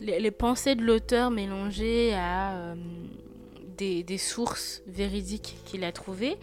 [0.00, 2.74] les, pensées de l'auteur mélangées à euh,
[3.76, 6.36] des, des, sources véridiques qu'il a trouvées.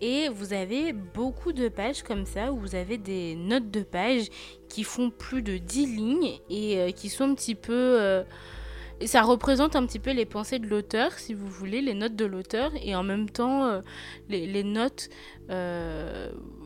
[0.00, 4.28] Et vous avez beaucoup de pages comme ça où vous avez des notes de pages
[4.68, 7.72] qui font plus de 10 lignes et euh, qui sont un petit peu...
[8.00, 8.24] Euh,
[9.06, 12.24] ça représente un petit peu les pensées de l'auteur, si vous voulez, les notes de
[12.24, 13.80] l'auteur, et en même temps euh,
[14.28, 15.08] les, notes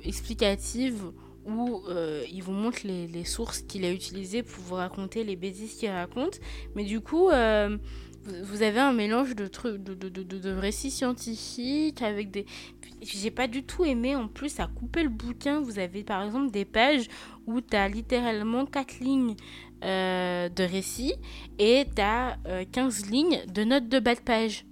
[0.04, 1.04] explicatives
[1.46, 1.82] où
[2.30, 6.38] il vous montre les, sources qu'il a utilisées pour vous raconter les bêtises qu'il raconte.
[6.76, 7.30] Mais du coup,
[8.42, 12.46] vous avez un mélange de trucs, de, de, de, récits scientifiques avec des.
[13.02, 14.16] J'ai pas du tout aimé.
[14.16, 17.06] En plus, à couper le bouquin, vous avez par exemple des pages
[17.46, 19.36] où tu as littéralement 4 lignes
[19.84, 21.14] euh, de récits
[21.58, 22.36] et tu as
[22.72, 24.64] 15 lignes de notes de bas de page.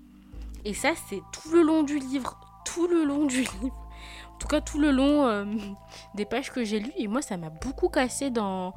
[0.65, 2.39] Et ça, c'est tout le long du livre.
[2.65, 3.89] Tout le long du livre.
[4.35, 5.45] En tout cas, tout le long euh,
[6.15, 6.93] des pages que j'ai lues.
[6.97, 8.75] Et moi, ça m'a beaucoup cassé dans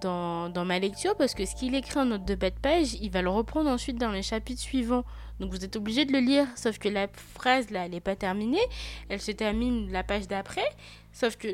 [0.00, 2.94] dans, dans, ma lecture parce que ce qu'il écrit en note de bas de page,
[2.94, 5.04] il va le reprendre ensuite dans les chapitres suivants.
[5.42, 8.14] Donc vous êtes obligé de le lire, sauf que la phrase là, elle n'est pas
[8.14, 8.62] terminée,
[9.08, 10.64] elle se termine la page d'après,
[11.12, 11.48] sauf que...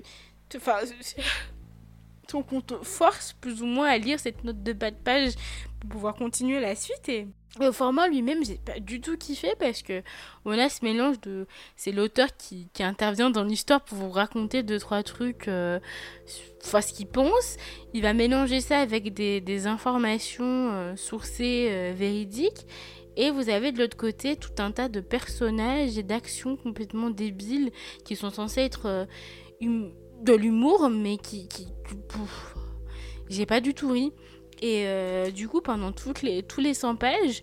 [0.54, 0.80] Enfin,
[2.30, 5.32] donc on te force plus ou moins à lire cette note de bas de page
[5.80, 7.28] pour pouvoir continuer la suite et
[7.60, 10.02] au format lui-même, j'ai pas du tout kiffé parce que
[10.44, 11.46] on a ce mélange de.
[11.76, 15.80] C'est l'auteur qui, intervient dans l'histoire pour vous raconter deux, trois trucs, euh,
[16.64, 17.56] enfin ce qu'il pense.
[17.94, 22.66] Il va mélanger ça avec des, des informations euh, sourcées euh, véridiques.
[23.18, 27.72] Et vous avez de l'autre côté tout un tas de personnages et d'actions complètement débiles
[28.04, 29.06] qui sont censés être
[29.60, 31.66] hum, de l'humour, mais qui, qui
[33.28, 34.12] j'ai pas du tout ri.
[34.60, 37.42] Et euh, du coup, pendant toutes les, tous les 100 pages,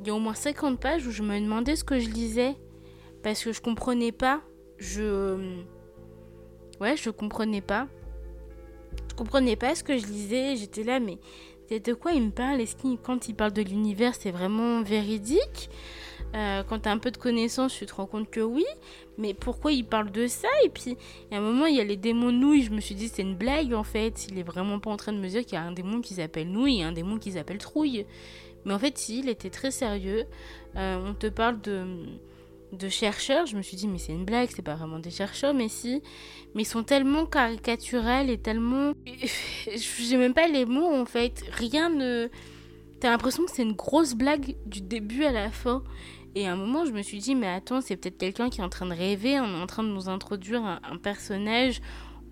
[0.00, 2.56] il y a au moins 50 pages où je me demandais ce que je lisais.
[3.22, 4.42] Parce que je comprenais pas.
[4.78, 5.58] Je.
[6.80, 7.88] Ouais, je comprenais pas.
[9.10, 10.56] Je comprenais pas ce que je lisais.
[10.56, 11.18] J'étais là, mais
[11.78, 12.60] de quoi il me parle?
[12.60, 15.70] Est-ce qu'il, quand il parle de l'univers, c'est vraiment véridique?
[16.34, 18.64] Euh, quand tu un peu de connaissances, tu te rends compte que oui,
[19.18, 20.48] mais pourquoi il parle de ça?
[20.64, 20.96] Et puis,
[21.30, 23.36] il un moment, il y a les démons nouilles, je me suis dit, c'est une
[23.36, 24.26] blague en fait.
[24.28, 26.14] Il est vraiment pas en train de me dire qu'il y a un démon qui
[26.14, 28.06] s'appelle nouille et un démon qui s'appelle trouille.
[28.64, 30.24] Mais en fait, si, il était très sérieux.
[30.76, 31.84] Euh, on te parle de,
[32.72, 35.54] de chercheurs, je me suis dit, mais c'est une blague, c'est pas vraiment des chercheurs,
[35.54, 36.02] mais si.
[36.54, 38.92] Mais ils sont tellement caricaturels et tellement.
[39.98, 41.44] J'ai même pas les mots en fait.
[41.52, 42.28] Rien ne.
[43.00, 45.82] T'as l'impression que c'est une grosse blague du début à la fin.
[46.34, 48.64] Et à un moment, je me suis dit, mais attends, c'est peut-être quelqu'un qui est
[48.64, 51.80] en train de rêver, on est en train de nous introduire un, personnage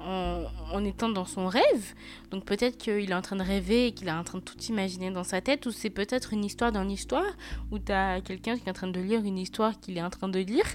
[0.00, 1.94] en, étant dans son rêve.
[2.30, 4.58] Donc peut-être qu'il est en train de rêver et qu'il est en train de tout
[4.68, 7.30] imaginer dans sa tête, ou c'est peut-être une histoire dans l'histoire,
[7.70, 10.11] où tu as quelqu'un qui est en train de lire une histoire qu'il est en
[10.11, 10.66] train de lire.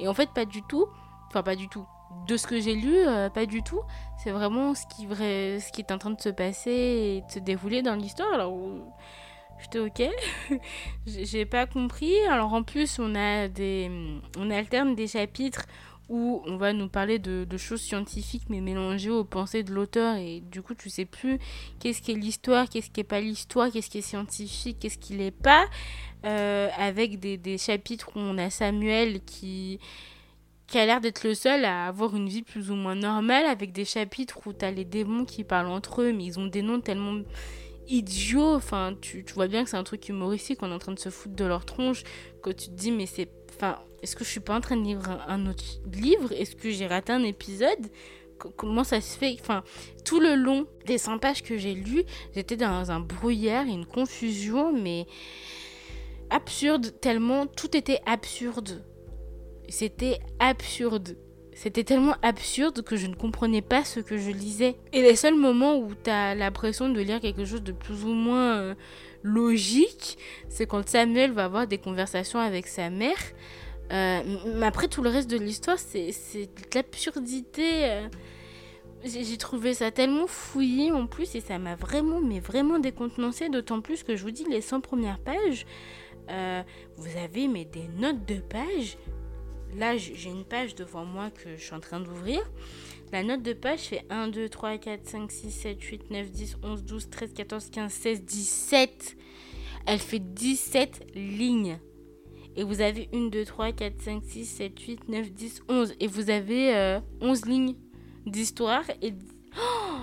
[0.00, 0.86] Et en fait, pas du tout.
[1.28, 1.86] Enfin, pas du tout.
[2.26, 3.80] De ce que j'ai lu, euh, pas du tout.
[4.22, 7.32] C'est vraiment ce qui, vrai, ce qui est en train de se passer et de
[7.32, 8.32] se dérouler dans l'histoire.
[8.32, 8.52] Alors
[9.60, 10.02] J'étais ok.
[11.06, 12.18] J'ai pas compris.
[12.28, 13.90] Alors en plus, on a des,
[14.38, 15.64] on alterne des chapitres
[16.08, 20.40] où on va nous parler de, choses scientifiques mais mélangées aux pensées de l'auteur et
[20.40, 21.38] du coup tu sais plus
[21.80, 25.14] qu'est-ce qui est l'histoire, qu'est-ce qui est pas l'histoire, qu'est-ce qui est scientifique, qu'est-ce qui
[25.14, 25.66] l'est pas.
[26.24, 29.78] Euh, avec des, chapitres où on a Samuel qui
[30.66, 33.72] qui a l'air d'être le seul à avoir une vie plus ou moins normale, avec
[33.72, 36.60] des chapitres où tu as les démons qui parlent entre eux, mais ils ont des
[36.60, 37.22] noms tellement
[37.88, 38.54] idiot.
[38.54, 41.08] Enfin, tu, vois bien que c'est un truc humoristique, on est en train de se
[41.08, 42.02] foutre de leur tronche.
[42.42, 43.30] Quand tu te dis, mais c'est.
[43.50, 46.32] Enfin, est-ce que je suis pas en train de lire un, autre livre?
[46.32, 47.88] Est-ce que j'ai raté un épisode?
[48.56, 49.36] Comment ça se fait?
[49.40, 49.64] Enfin,
[50.04, 54.72] tout le long des 100 pages que j'ai lues, j'étais dans un brouillard une confusion,
[54.72, 55.06] mais
[56.30, 58.84] absurde, tellement tout était absurde.
[59.68, 61.16] C'était absurde.
[61.52, 64.76] C'était tellement absurde que je ne comprenais pas ce que je lisais.
[64.92, 68.12] Et les seuls moments où tu as l'impression de lire quelque chose de plus ou
[68.12, 68.74] moins euh,
[69.24, 73.18] logique, c'est quand Samuel va avoir des conversations avec sa mère.
[73.92, 74.22] Euh,
[74.58, 77.84] mais après, tout le reste de l'histoire, c'est de l'absurdité.
[77.84, 78.08] Euh.
[79.04, 83.48] J'ai trouvé ça tellement fouillé en plus et ça m'a vraiment, mais vraiment décontenancé.
[83.48, 85.66] D'autant plus que je vous dis, les 100 premières pages,
[86.96, 88.98] vous avez mais des notes de pages
[89.76, 92.40] là, j'ai une page devant moi que je suis en train d'ouvrir.
[93.12, 96.56] La note de page fait 1, 2, 3, 4, 5, 6, 7, 8, 9, 10,
[96.62, 99.16] 11, 12, 13, 14, 15, 16, 17.
[99.86, 101.78] Elle fait 17 lignes.
[102.58, 105.94] Et vous avez 1, 2, 3, 4, 5, 6, 7, 8, 9, 10, 11.
[106.00, 107.76] Et vous avez euh, 11 lignes
[108.26, 108.82] d'histoire.
[109.00, 109.14] Et
[109.56, 110.00] oh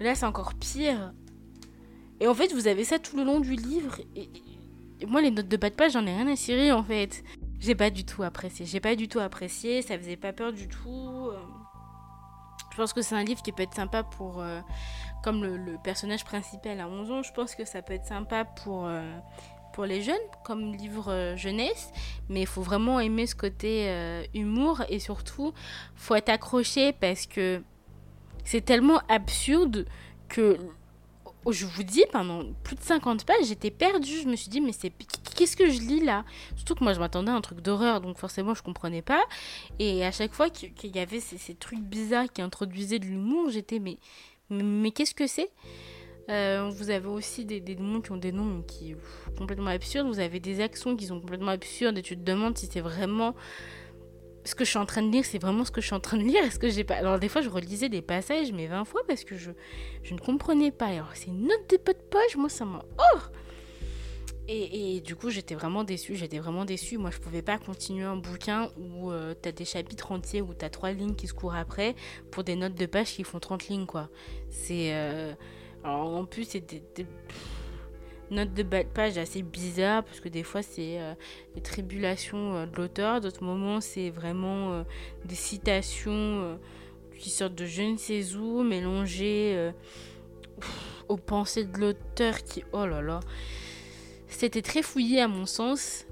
[0.00, 1.12] là, c'est encore pire.
[2.20, 3.98] Et en fait, vous avez ça tout le long du livre.
[4.16, 4.30] Et,
[5.06, 7.22] moi, les notes de bas de page, j'en ai rien à cirer en fait.
[7.60, 8.64] J'ai pas du tout apprécié.
[8.64, 9.82] J'ai pas du tout apprécié.
[9.82, 11.28] Ça faisait pas peur du tout.
[11.32, 11.38] Euh.
[12.70, 14.40] Je pense que c'est un livre qui peut être sympa pour.
[14.40, 14.62] Euh,
[15.24, 18.86] comme le, personnage principal a 11 ans, je pense que ça peut être sympa pour,
[18.86, 19.02] euh,
[19.74, 21.90] pour les jeunes, comme livre jeunesse.
[22.28, 25.52] Mais il faut vraiment aimer ce côté humour et surtout,
[25.96, 27.62] faut être accroché parce que
[28.44, 29.86] c'est tellement absurde
[30.28, 30.58] que
[31.46, 34.20] Oh, je vous dis, pendant plus de 50 pages, j'étais perdue.
[34.22, 34.90] Je me suis dit, mais c'est
[35.36, 36.24] qu'est-ce que je lis là?
[36.56, 39.22] Surtout que moi, je m'attendais à un truc d'horreur, donc forcément, je comprenais pas.
[39.78, 43.78] Et à chaque fois qu'il y avait ces, trucs bizarres qui introduisaient de l'humour, j'étais,
[43.78, 43.98] mais,
[44.48, 45.50] mais, qu'est-ce que c'est?
[46.30, 48.94] Euh, vous avez aussi des, des qui ont des noms qui
[49.26, 50.06] sont complètement absurdes.
[50.06, 53.34] Vous avez des actions qui sont complètement absurdes et tu te demandes si c'est vraiment
[54.44, 56.00] ce que je suis en train de lire, c'est vraiment ce que je suis en
[56.00, 56.44] train de lire.
[56.44, 56.94] Est-ce que j'ai pas.
[56.96, 59.50] Alors, des fois, je relisais des passages, mais 20 fois, parce que je,
[60.02, 60.86] je ne comprenais pas.
[60.86, 62.84] Alors, c'est une note de pas de poche, moi, ça m'a.
[62.98, 63.18] Oh
[64.46, 66.16] et, et, du coup, j'étais vraiment déçue.
[66.16, 66.98] J'étais vraiment déçue.
[66.98, 70.52] Moi, je pouvais pas continuer un bouquin où euh, tu as des chapitres entiers, où
[70.52, 71.94] tu as trois lignes qui se courent après,
[72.30, 74.10] pour des notes de page qui font 30 lignes, quoi.
[74.50, 74.94] C'est.
[74.94, 75.32] Euh,
[75.84, 77.06] alors, en plus, c'est des
[78.30, 81.14] note de bas de page assez bizarre parce que des fois c'est euh,
[81.54, 84.82] les tribulations euh, de l'auteur, d'autres moments c'est vraiment euh,
[85.24, 86.58] des citations
[87.18, 89.72] qui sortent de je ne sais où mélangées
[91.08, 93.20] aux pensées de l'auteur qui oh là là.
[94.26, 96.06] C'était très fouillé à mon sens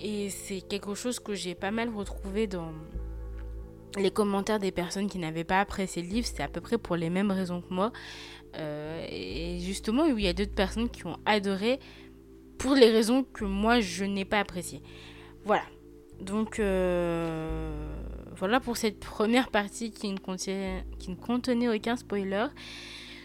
[0.00, 2.72] et c'est quelque chose que j'ai pas mal retrouvé dans
[3.98, 6.96] les commentaires des personnes qui n'avaient pas apprécié le livre, c'est à peu près pour
[6.96, 7.92] les mêmes raisons que moi.
[8.56, 11.78] Euh, et justement, il y a d'autres personnes qui ont adoré
[12.58, 14.82] pour les raisons que moi je n'ai pas appréciées.
[15.44, 15.64] Voilà.
[16.20, 17.72] Donc, euh,
[18.36, 22.46] voilà pour cette première partie qui ne, contient, qui ne contenait aucun spoiler.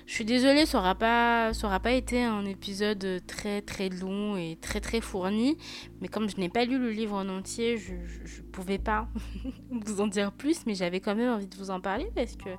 [0.05, 1.51] Je suis désolée, ça n'aura pas,
[1.81, 5.57] pas été un épisode très très long et très très fourni.
[5.99, 9.07] Mais comme je n'ai pas lu le livre en entier, je ne pouvais pas
[9.71, 10.65] vous en dire plus.
[10.67, 12.49] Mais j'avais quand même envie de vous en parler parce que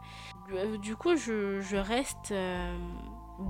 [0.82, 2.76] du coup, je, je reste euh,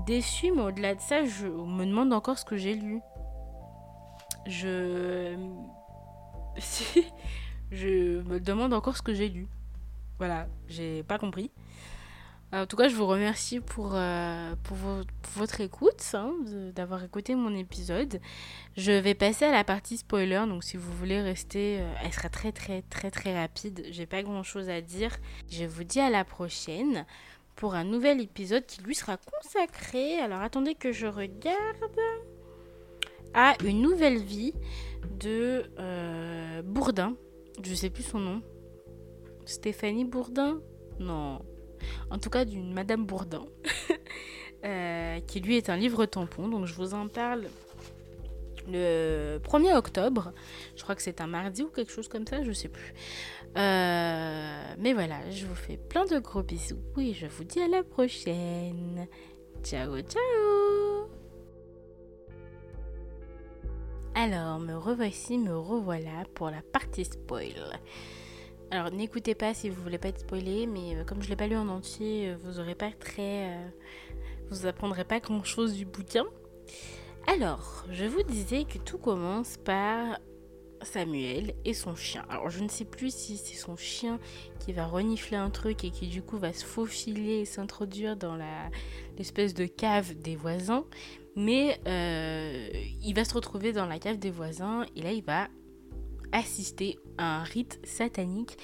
[0.05, 0.51] déçue.
[0.51, 3.01] Mais au-delà de ça, je me demande encore ce que j'ai lu.
[4.45, 5.35] Je.
[7.71, 9.47] je me demande encore ce que j'ai lu.
[10.17, 11.51] Voilà, j'ai pas compris.
[12.53, 14.77] En tout cas, je vous remercie pour, euh, pour,
[15.35, 16.33] votre écoute, hein,
[16.73, 18.21] d'avoir écouté mon épisode.
[18.77, 22.29] Je vais passer à la partie spoiler, donc si vous voulez rester, euh, elle sera
[22.29, 23.85] très très très très rapide.
[23.91, 25.17] J'ai pas grand chose à dire.
[25.51, 27.05] Je vous dis à la prochaine
[27.55, 30.17] pour un nouvel épisode qui lui sera consacré.
[30.19, 31.57] Alors attendez que je regarde
[33.33, 34.53] à une nouvelle vie
[35.19, 37.17] de euh, Bourdin.
[37.61, 38.41] Je sais plus son nom.
[39.45, 40.61] Stéphanie Bourdin?
[40.99, 41.41] Non.
[42.09, 43.45] En tout cas d'une Madame Bourdin.
[44.65, 46.47] Euh, qui lui est un livre tampon.
[46.47, 47.43] Donc je vous en parle
[48.67, 50.33] le 1er octobre.
[50.75, 52.93] Je crois que c'est un mardi ou quelque chose comme ça, je sais plus.
[53.57, 57.67] Euh, mais voilà, je vous fais plein de gros bisous et je vous dis à
[57.67, 59.07] la prochaine.
[59.63, 61.09] Ciao, ciao
[64.15, 67.79] Alors, me revoici, me revoilà pour la partie spoil.
[68.69, 71.47] Alors, n'écoutez pas si vous voulez pas être spoilé, mais euh, comme je l'ai pas
[71.47, 73.53] lu en entier, euh, vous aurez pas très.
[73.53, 73.67] Euh,
[74.49, 76.25] vous apprendrez pas grand chose du bouquin.
[77.27, 80.19] Alors, je vous disais que tout commence par
[80.81, 82.25] Samuel et son chien.
[82.29, 84.19] Alors, je ne sais plus si c'est son chien
[84.59, 88.37] qui va renifler un truc et qui du coup va se faufiler et s'introduire dans
[89.17, 90.85] l'espèce de cave des voisins.
[91.35, 95.49] Mais il va se retrouver dans la cave des voisins et là il va
[96.31, 98.57] assister à un rite satanique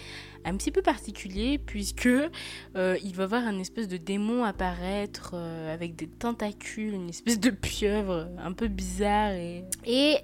[0.46, 5.74] un petit peu particulier puisque euh, il va voir un espèce de démon apparaître euh,
[5.74, 10.18] avec des tentacules, une espèce de pieuvre un peu bizarre et, et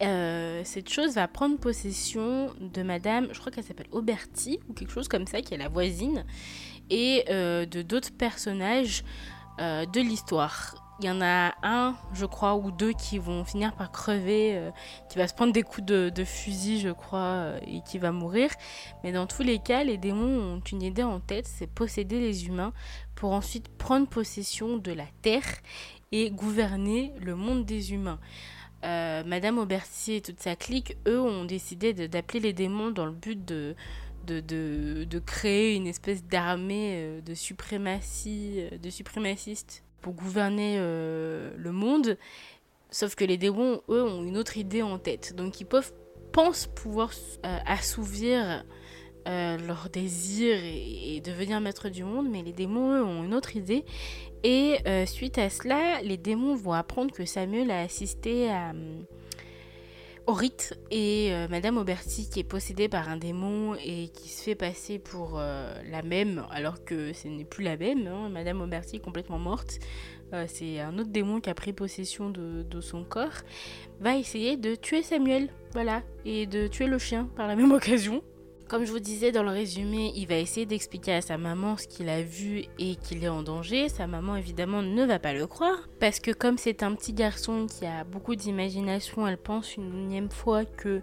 [0.64, 5.08] cette chose va prendre possession de madame, je crois qu'elle s'appelle Auberti ou quelque chose
[5.08, 6.26] comme ça qui est la voisine
[6.90, 9.04] et de d'autres personnages
[9.60, 13.92] de l'histoire il y en a un, je crois, ou deux qui vont finir par
[13.92, 14.72] crever, euh,
[15.10, 18.50] qui va se prendre des coups de, fusil, je crois, euh, et qui va mourir.
[19.04, 22.48] Mais dans tous les cas, les démons ont une idée en tête, c'est posséder les
[22.48, 22.74] humains
[23.16, 25.60] pour ensuite prendre possession de la Terre
[26.12, 28.20] et gouverner le monde des humains.
[28.84, 33.12] Euh, Madame Aubertier et toute sa clique, eux, ont décidé d'appeler les démons dans le
[33.12, 33.76] but de,
[34.28, 34.42] de,
[35.06, 42.18] de, créer une espèce d'armée de suprématie, de suprémacistes pour gouverner euh, le monde.
[42.92, 45.36] Sauf que les démons, eux, ont une autre idée en tête.
[45.36, 45.94] Donc ils peuvent,
[46.32, 47.12] pensent pouvoir
[47.46, 48.64] euh, assouvir
[49.28, 53.56] euh, leurs désirs et, devenir maître du monde, mais les démons, eux, ont une autre
[53.56, 53.86] idée.
[54.44, 58.72] Et suite à cela, les démons vont apprendre que Samuel a assisté à
[60.34, 64.56] rite et euh, Madame Auberti qui est possédée par un démon et qui se fait
[64.56, 68.08] passer pour euh, la même alors que ce n'est plus la même.
[68.08, 68.30] Hein.
[68.30, 69.80] Madame Auberti est complètement morte.
[70.34, 73.42] Euh, c'est un autre démon qui a pris possession de, de, son corps.
[74.00, 78.22] Va essayer de tuer Samuel, voilà, et de tuer le chien par la même occasion.
[78.70, 81.88] Comme je vous disais dans le résumé, il va essayer d'expliquer à sa maman ce
[81.88, 83.90] qu'il a vu et qu'il est en danger.
[83.90, 87.66] Sa maman évidemment ne va pas le croire parce que comme c'est un petit garçon
[87.66, 91.02] qui a beaucoup d'imagination, elle pense une énième fois que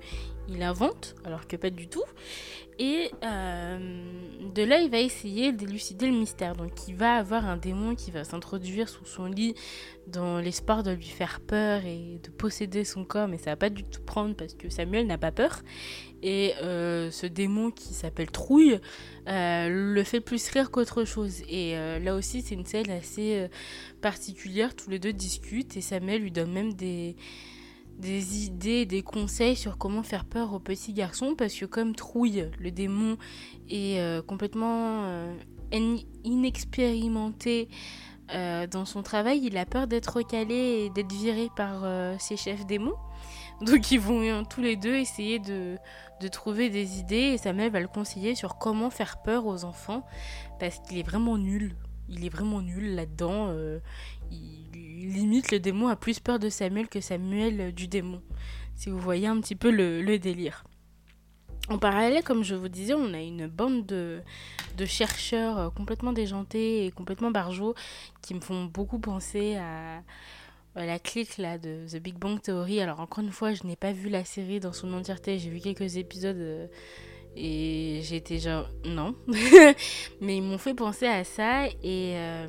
[0.49, 2.05] il invente alors que pas du tout.
[2.79, 3.79] Et euh,
[4.55, 6.55] de là, il va essayer d'élucider le mystère.
[6.55, 9.55] Donc, il va avoir un démon qui va s'introduire sous son lit
[10.09, 13.71] dans l'espoir de lui faire peur et de posséder son corps, mais ça va pas
[13.71, 15.63] du tout prendre parce que Samuel n'a pas peur.
[16.23, 18.79] Et euh, ce démon qui s'appelle Trouille
[19.27, 21.43] euh, le fait plus rire qu'autre chose.
[21.49, 23.49] Et là aussi, c'est une scène assez
[24.03, 24.77] particulière.
[24.77, 27.17] Tous les deux discutent et Samuel lui donne même des
[27.99, 32.51] des idées, des conseils sur comment faire peur aux petits garçons parce que comme Trouille,
[32.59, 33.17] le démon,
[33.71, 35.35] est euh, complètement euh,
[36.25, 37.69] inexpérimenté
[38.35, 41.85] euh, dans son travail, il a peur d'être recalé et d'être viré par
[42.21, 42.97] ses chefs démons.
[43.63, 45.79] Donc ils vont tous les deux essayer de,
[46.21, 49.65] de trouver des idées et sa mère va le conseiller sur comment faire peur aux
[49.65, 50.05] enfants
[50.61, 51.75] parce qu'il est vraiment nul.
[52.09, 53.55] Il est vraiment nul là-dedans.
[54.97, 58.23] Limite le démon a plus peur de Samuel que Samuel du démon.
[58.75, 60.65] Si vous voyez un petit peu le, délire.
[61.69, 64.23] En parallèle, comme je vous disais, on a une bande de,
[64.85, 67.75] chercheurs euh, complètement déjantés et complètement barjots
[68.23, 70.03] qui me font beaucoup penser à,
[70.77, 72.81] la clique là de The Big Bang Theory.
[72.81, 75.61] Alors encore une fois, je n'ai pas vu la série dans son entièreté, j'ai vu
[75.61, 76.67] quelques épisodes euh,
[77.35, 79.17] Et j'étais genre non.
[80.21, 82.47] Mais ils m'ont fait penser à ça et euh,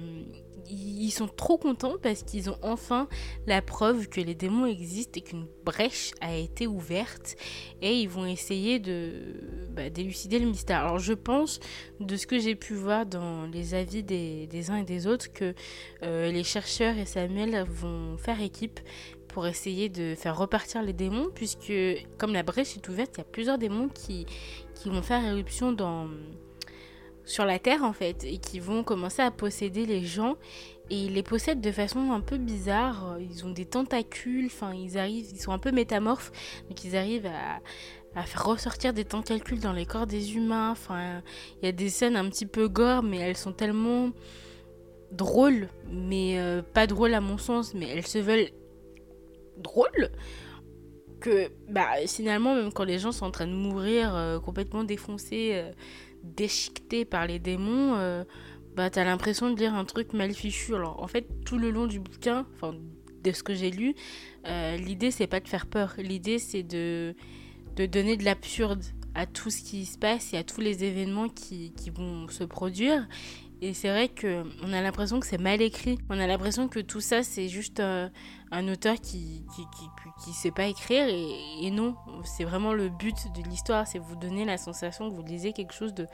[0.69, 3.07] ils sont trop contents parce qu'ils ont enfin
[3.45, 7.35] la preuve que les démons existent et qu'une brèche a été ouverte
[7.81, 9.11] et ils vont essayer de
[9.71, 10.79] bah, d'élucider le mystère.
[10.79, 11.59] Alors je pense,
[11.99, 15.53] de ce que j'ai pu voir dans les avis des, uns et des autres, que
[16.03, 18.79] euh, les chercheurs et Samuel vont faire équipe
[19.27, 21.73] pour essayer de faire repartir les démons puisque
[22.17, 24.25] comme la brèche est ouverte, il y a plusieurs démons qui
[24.85, 26.07] vont faire éruption dans
[27.27, 30.37] sur la terre en fait et qui vont commencer à posséder les gens
[30.89, 33.17] et ils les possèdent de façon un peu bizarre.
[33.19, 36.31] Ils ont des tentacules, enfin ils arrivent, ils sont un peu métamorphes,
[36.69, 37.59] donc ils arrivent à,
[38.23, 40.71] faire ressortir des tentacules dans les corps des humains.
[40.71, 41.21] Enfin,
[41.61, 44.11] il y a des scènes un petit peu gore, mais elles sont tellement
[45.11, 48.49] drôles, mais euh, pas drôles à mon sens, mais elles se veulent
[49.57, 50.09] drôles
[51.19, 55.51] que bah finalement même quand les gens sont en train de mourir euh, complètement défoncés
[55.53, 55.71] euh,
[56.35, 58.23] déchiquetés par les démons euh,
[58.75, 60.75] bah l'impression de lire un truc mal fichu.
[60.75, 62.45] Alors en fait tout le long du bouquin
[63.23, 63.95] de ce que j'ai lu
[64.45, 65.95] l'idée c'est pas de faire peur.
[65.97, 67.15] L'idée c'est de
[67.75, 68.83] de donner de l'absurde
[69.17, 72.43] à tout ce qui se passe et à tous les événements qui, qui vont se
[72.43, 73.07] produire.
[73.61, 75.97] Et c'est vrai que on a l'impression que c'est mal écrit.
[76.09, 78.07] On a l'impression que tout ça, c'est juste euh,
[78.51, 79.63] un auteur qui, qui,
[80.23, 81.07] qui, sait pas écrire.
[81.07, 83.87] Et, non, c'est vraiment le but de l'histoire.
[83.87, 86.07] C'est vous donner la sensation que vous lisez quelque chose de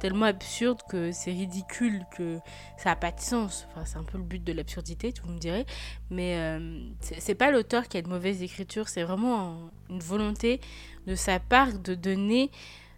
[0.00, 2.38] tellement absurde que c'est ridicule, que
[2.76, 3.66] ça a pas de sens.
[3.70, 5.66] Enfin, c'est un peu le but de l'absurdité, vous me direz.
[6.10, 8.88] Mais euh, c'est pas l'auteur qui a de mauvaise écriture.
[8.88, 10.60] C'est vraiment une volonté
[11.06, 12.50] de sa part de donner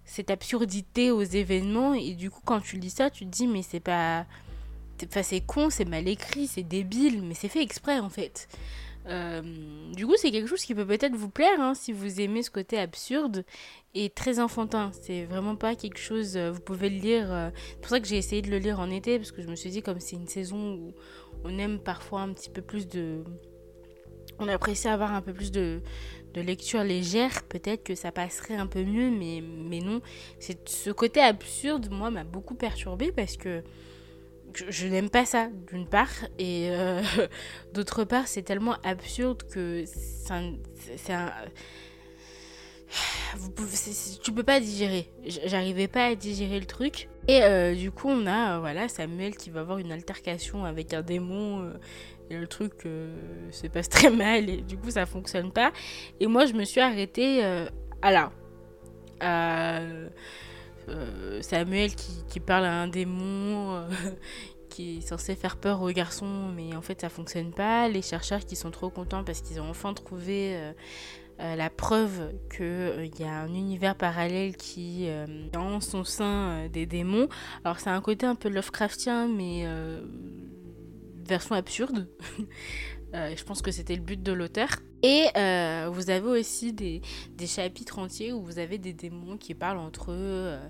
[0.05, 3.63] cette absurdité aux événements et du coup quand tu lis ça tu te dis mais
[3.63, 4.27] c'est pas
[5.05, 8.49] enfin c'est con c'est mal écrit c'est débile mais c'est fait exprès en fait
[9.09, 9.43] euh,
[9.95, 12.51] du coup c'est quelque chose qui peut peut-être vous plaire hein, si vous aimez ce
[12.51, 13.45] côté absurde
[13.95, 17.81] et très enfantin c'est vraiment pas quelque chose euh, vous pouvez le lire euh, c'est
[17.81, 19.71] pour ça que j'ai essayé de le lire en été parce que je me suis
[19.71, 20.95] dit comme c'est une saison où
[21.43, 23.25] on aime parfois un petit peu plus de
[24.39, 25.83] on apprécie avoir un peu plus de
[26.33, 30.01] de lecture légère, peut-être que ça passerait un peu mieux, mais, mais non.
[30.39, 33.63] C'est, ce côté absurde, moi, m'a beaucoup perturbé parce que
[34.55, 37.03] je, n'aime pas ça, d'une part, et euh,
[37.75, 41.31] d'autre part, c'est tellement absurde que c'est un.
[44.23, 45.11] Tu peux pas digérer.
[45.25, 47.09] J'arrivais pas à digérer le truc.
[47.27, 50.93] Et euh, du coup, on a euh, voilà Samuel qui va avoir une altercation avec
[50.93, 51.73] un démon.
[52.29, 52.73] Et le truc
[53.51, 55.73] se passe très mal et du coup ça fonctionne pas.
[56.21, 57.43] Et moi je me suis arrêtée
[58.03, 58.31] à là.
[60.89, 63.87] Euh, Samuel qui, parle à un démon
[64.73, 67.89] qui est censé faire peur aux garçons, mais en fait ça fonctionne pas.
[67.89, 70.73] Les chercheurs qui sont trop contents parce qu'ils ont enfin trouvé euh,
[71.41, 76.69] euh, la preuve qu'il euh, y a un univers parallèle qui a en son sein
[76.69, 77.29] des démons.
[77.65, 79.67] Alors c'est un côté un peu Lovecraftien, mais
[81.25, 82.09] version absurde.
[83.15, 84.69] euh, je pense que c'était le but de l'auteur.
[85.03, 87.03] Et euh, vous avez aussi des,
[87.47, 90.69] chapitres entiers où vous avez des démons qui parlent entre eux, euh,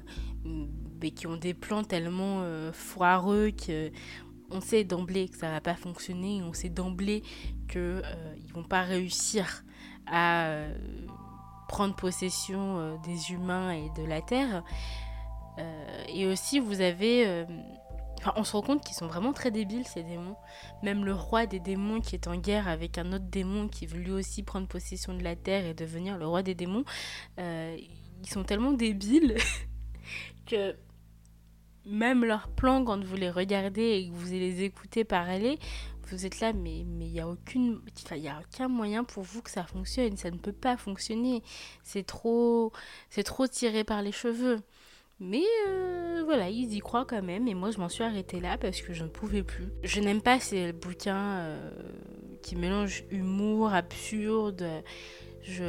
[1.01, 3.91] mais qui ont des plans tellement foireux que
[4.51, 7.23] on sait d'emblée que ça va pas fonctionner, on sait d'emblée
[7.69, 8.03] que
[8.45, 9.65] ils vont pas réussir
[10.07, 10.65] à
[11.69, 14.63] prendre possession des humains et de la terre.
[16.09, 17.47] et aussi vous avez
[18.37, 20.37] On se rend compte qu'ils sont vraiment très débiles, ces démons.
[20.83, 23.99] Même le roi des démons qui est en guerre avec un autre démon qui veut
[23.99, 26.85] lui aussi prendre possession de la terre et devenir le roi des démons,
[27.39, 27.77] euh,
[28.23, 29.37] ils sont tellement débiles
[30.47, 30.77] que
[31.85, 35.59] même leurs plans, quand vous les regardez et que vous les écoutez parler,
[36.13, 37.81] vous êtes là, mais il n'y a, aucune,
[38.13, 40.17] y a aucun moyen pour vous que ça fonctionne.
[40.17, 41.43] Ça ne peut pas fonctionner.
[41.83, 42.73] C'est trop,
[43.11, 44.61] c'est trop tiré par les cheveux.
[45.25, 47.47] Mais euh, voilà, ils y croient quand même.
[47.47, 49.69] Et moi, je m'en suis arrêtée là parce que je ne pouvais plus.
[49.85, 51.71] Je n'aime pas ces bouquins euh,
[52.43, 54.67] qui mélangent humour, absurde.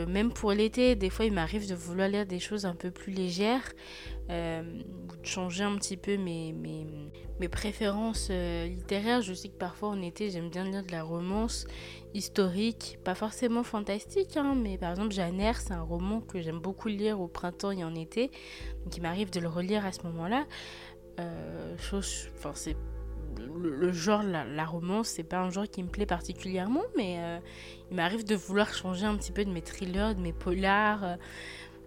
[0.08, 3.12] Même pour l'été, des fois, il m'arrive de vouloir lire des choses un peu plus
[3.12, 3.74] légères,
[4.30, 6.54] euh, de changer un petit peu mes,
[7.40, 9.22] mes préférences euh, littéraires.
[9.22, 11.66] Je sais que parfois en été, j'aime bien lire de la romance
[12.14, 16.88] historique, pas forcément fantastique, hein, mais par exemple, Jeanne c'est un roman que j'aime beaucoup
[16.88, 18.30] lire au printemps et en été,
[18.84, 20.46] donc il m'arrive de le relire à ce moment-là.
[21.20, 22.76] Euh, chose, enfin, c'est
[23.38, 27.40] le, genre, la, la romance, c'est pas un genre qui me plaît particulièrement, mais euh,
[27.90, 31.18] il m'arrive de vouloir changer un petit peu de mes thrillers, de mes polars,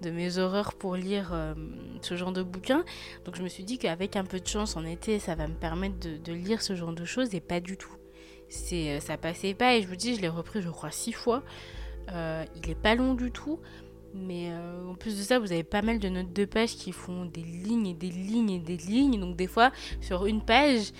[0.02, 1.54] de mes horreurs pour lire euh,
[2.02, 2.84] ce genre de bouquins.
[3.24, 5.54] Donc je me suis dit qu'avec un peu de chance en été, ça va me
[5.54, 7.94] permettre de, lire ce genre de choses, et pas du tout.
[8.48, 11.12] C'est, euh, ça passait pas, et je vous dis, je l'ai repris, je crois, six
[11.12, 11.42] fois.
[12.12, 13.58] Euh, il est pas long du tout.
[14.14, 14.50] Mais
[14.88, 17.42] en plus de ça, vous avez pas mal de notes de page qui font des
[17.42, 19.20] lignes et des lignes et des lignes.
[19.20, 20.92] Donc des fois, sur une page,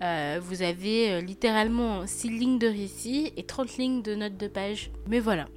[0.00, 4.92] vous avez littéralement 6 lignes de récit et 30 lignes de notes de page.
[5.08, 5.48] Mais voilà.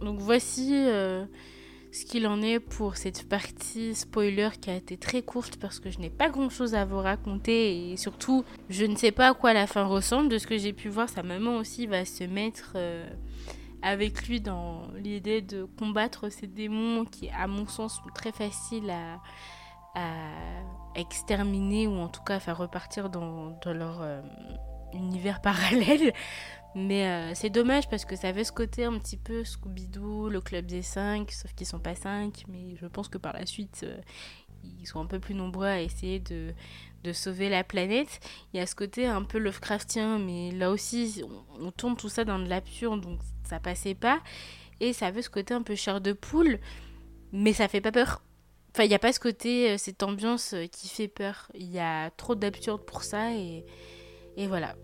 [0.00, 0.72] Donc voici
[1.96, 5.90] ce qu'il en est pour cette partie spoiler qui a été très courte parce que
[5.90, 9.34] je n'ai pas grand chose à vous raconter et surtout je ne sais pas à
[9.34, 10.28] quoi la fin ressemble.
[10.28, 13.08] De ce que j'ai pu voir, sa maman aussi va se mettre euh,
[13.80, 18.90] avec lui dans l'idée de combattre ces démons qui, à mon sens, sont très faciles
[18.90, 19.18] à,
[20.94, 24.20] exterminer ou en tout cas à faire repartir dans, leur euh,
[24.92, 26.12] univers parallèle.
[26.76, 30.42] Mais euh, c'est dommage parce que ça avait ce côté un petit peu Scooby-Doo, le
[30.42, 32.44] club des 5, sauf qu'ils sont pas 5.
[32.48, 33.98] Mais je pense que par la suite, euh,
[34.62, 36.52] ils sont un peu plus nombreux à essayer de,
[37.02, 38.20] de, sauver la planète.
[38.52, 41.24] Il y a ce côté un peu Lovecraftien, mais là aussi,
[41.58, 44.20] on, tourne tout ça dans de l'absurde, donc ça passait pas.
[44.80, 46.58] Et ça avait ce côté un peu chair de poule,
[47.32, 48.22] mais ça fait pas peur.
[48.74, 51.50] Enfin, il n'y a pas ce côté, euh, cette ambiance qui fait peur.
[51.54, 53.64] Il y a trop d'absurde pour ça et,
[54.36, 54.76] et voilà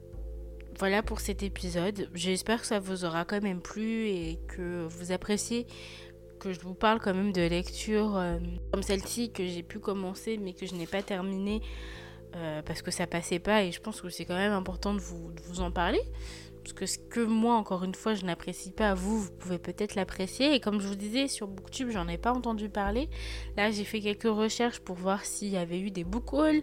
[0.83, 2.09] voilà pour cet épisode.
[2.13, 5.69] J'espère que ça vous aura quand même plu et que vous appréciez
[6.41, 8.41] que je vous parle quand même de lecture euh,
[8.73, 11.63] comme celle-ci que j'ai pu commencer mais que je n'ai pas terminée
[12.35, 14.99] euh, parce que ça passait pas et je pense que c'est quand même important de
[14.99, 16.01] vous en parler.
[16.63, 19.95] Parce que ce que moi, encore une fois, je n'apprécie pas, vous, vous pouvez peut-être
[19.95, 20.55] l'apprécier.
[20.55, 23.09] Et comme je vous disais, sur Booktube, j'en ai pas entendu parler.
[23.57, 26.63] Là, j'ai fait quelques recherches pour voir s'il y avait eu des book hauls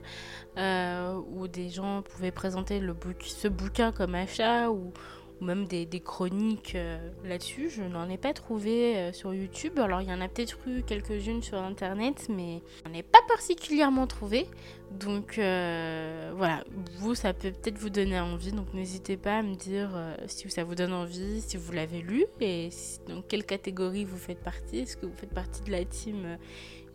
[0.58, 2.82] euh, où des gens pouvaient présenter
[3.26, 4.94] ce bouquin comme achat ou,
[5.42, 7.70] même des, chroniques euh, là-dessus.
[7.70, 9.78] Je n'en ai pas trouvé euh, sur YouTube.
[9.80, 14.08] Alors il y en a peut-être eu quelques-unes sur Internet, mais j'en ai pas particulièrement
[14.08, 14.48] trouvé.
[14.92, 16.64] Donc euh, voilà,
[16.98, 18.52] vous, ça peut peut-être vous donner envie.
[18.52, 19.90] Donc n'hésitez pas à me dire
[20.28, 22.70] si ça vous donne envie, si vous l'avez lu et
[23.08, 24.80] dans quelle catégorie vous faites partie?
[24.80, 26.38] Est-ce que vous faites partie de la team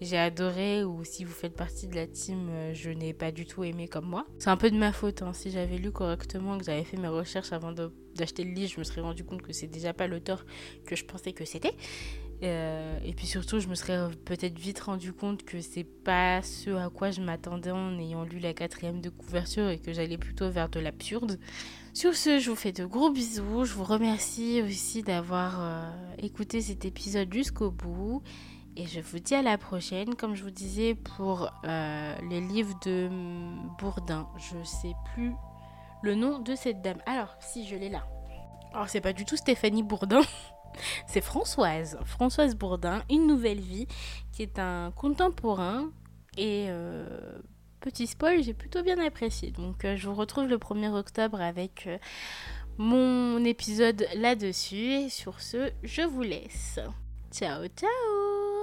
[0.01, 3.47] j'ai adoré ou si vous faites partie de la team euh, je n'ai pas du
[3.47, 4.27] tout aimé comme moi.
[4.39, 5.23] C'est un peu de ma faute.
[5.23, 5.33] Hein.
[5.33, 8.85] Si j'avais lu correctement, que j'avais fait mes recherches avant d'acheter le livre, je me
[8.85, 10.45] serais rendu compte que c'est déjà pas l'auteur
[10.87, 11.75] que je pensais que c'était.
[12.43, 16.71] Euh, et puis surtout, je me serais peut-être vite rendu compte que c'est pas ce
[16.71, 20.51] à quoi je m'attendais en ayant lu la quatrième de couverture et que j'allais plutôt
[20.51, 21.39] vers de l'absurde.
[21.95, 23.65] Sur ce, je vous fais de gros bisous.
[23.65, 28.23] Je vous remercie aussi d'avoir euh, écouté cet épisode jusqu'au bout.
[28.77, 30.15] Et je vous dis à la prochaine.
[30.15, 33.09] Comme je vous disais pour euh, les livres de
[33.79, 35.33] Bourdin, je sais plus
[36.03, 36.99] le nom de cette dame.
[37.07, 38.07] Alors, si je l'ai là.
[38.73, 40.23] Alors, c'est pas du tout Stéphanie Bourdin.
[41.07, 41.99] c'est Françoise.
[42.05, 43.87] Françoise Bourdin, Une nouvelle vie,
[44.33, 45.91] qui est un contemporain.
[46.37, 47.39] Et euh,
[47.81, 49.53] petit spoil, j'ai plutôt bien apprécié.
[49.53, 51.89] Donc, euh, je vous retrouve le 1er octobre avec
[52.77, 54.91] mon épisode là-dessus.
[54.91, 56.81] Et sur ce, je vous laisse.
[57.31, 58.54] Ciao, ciao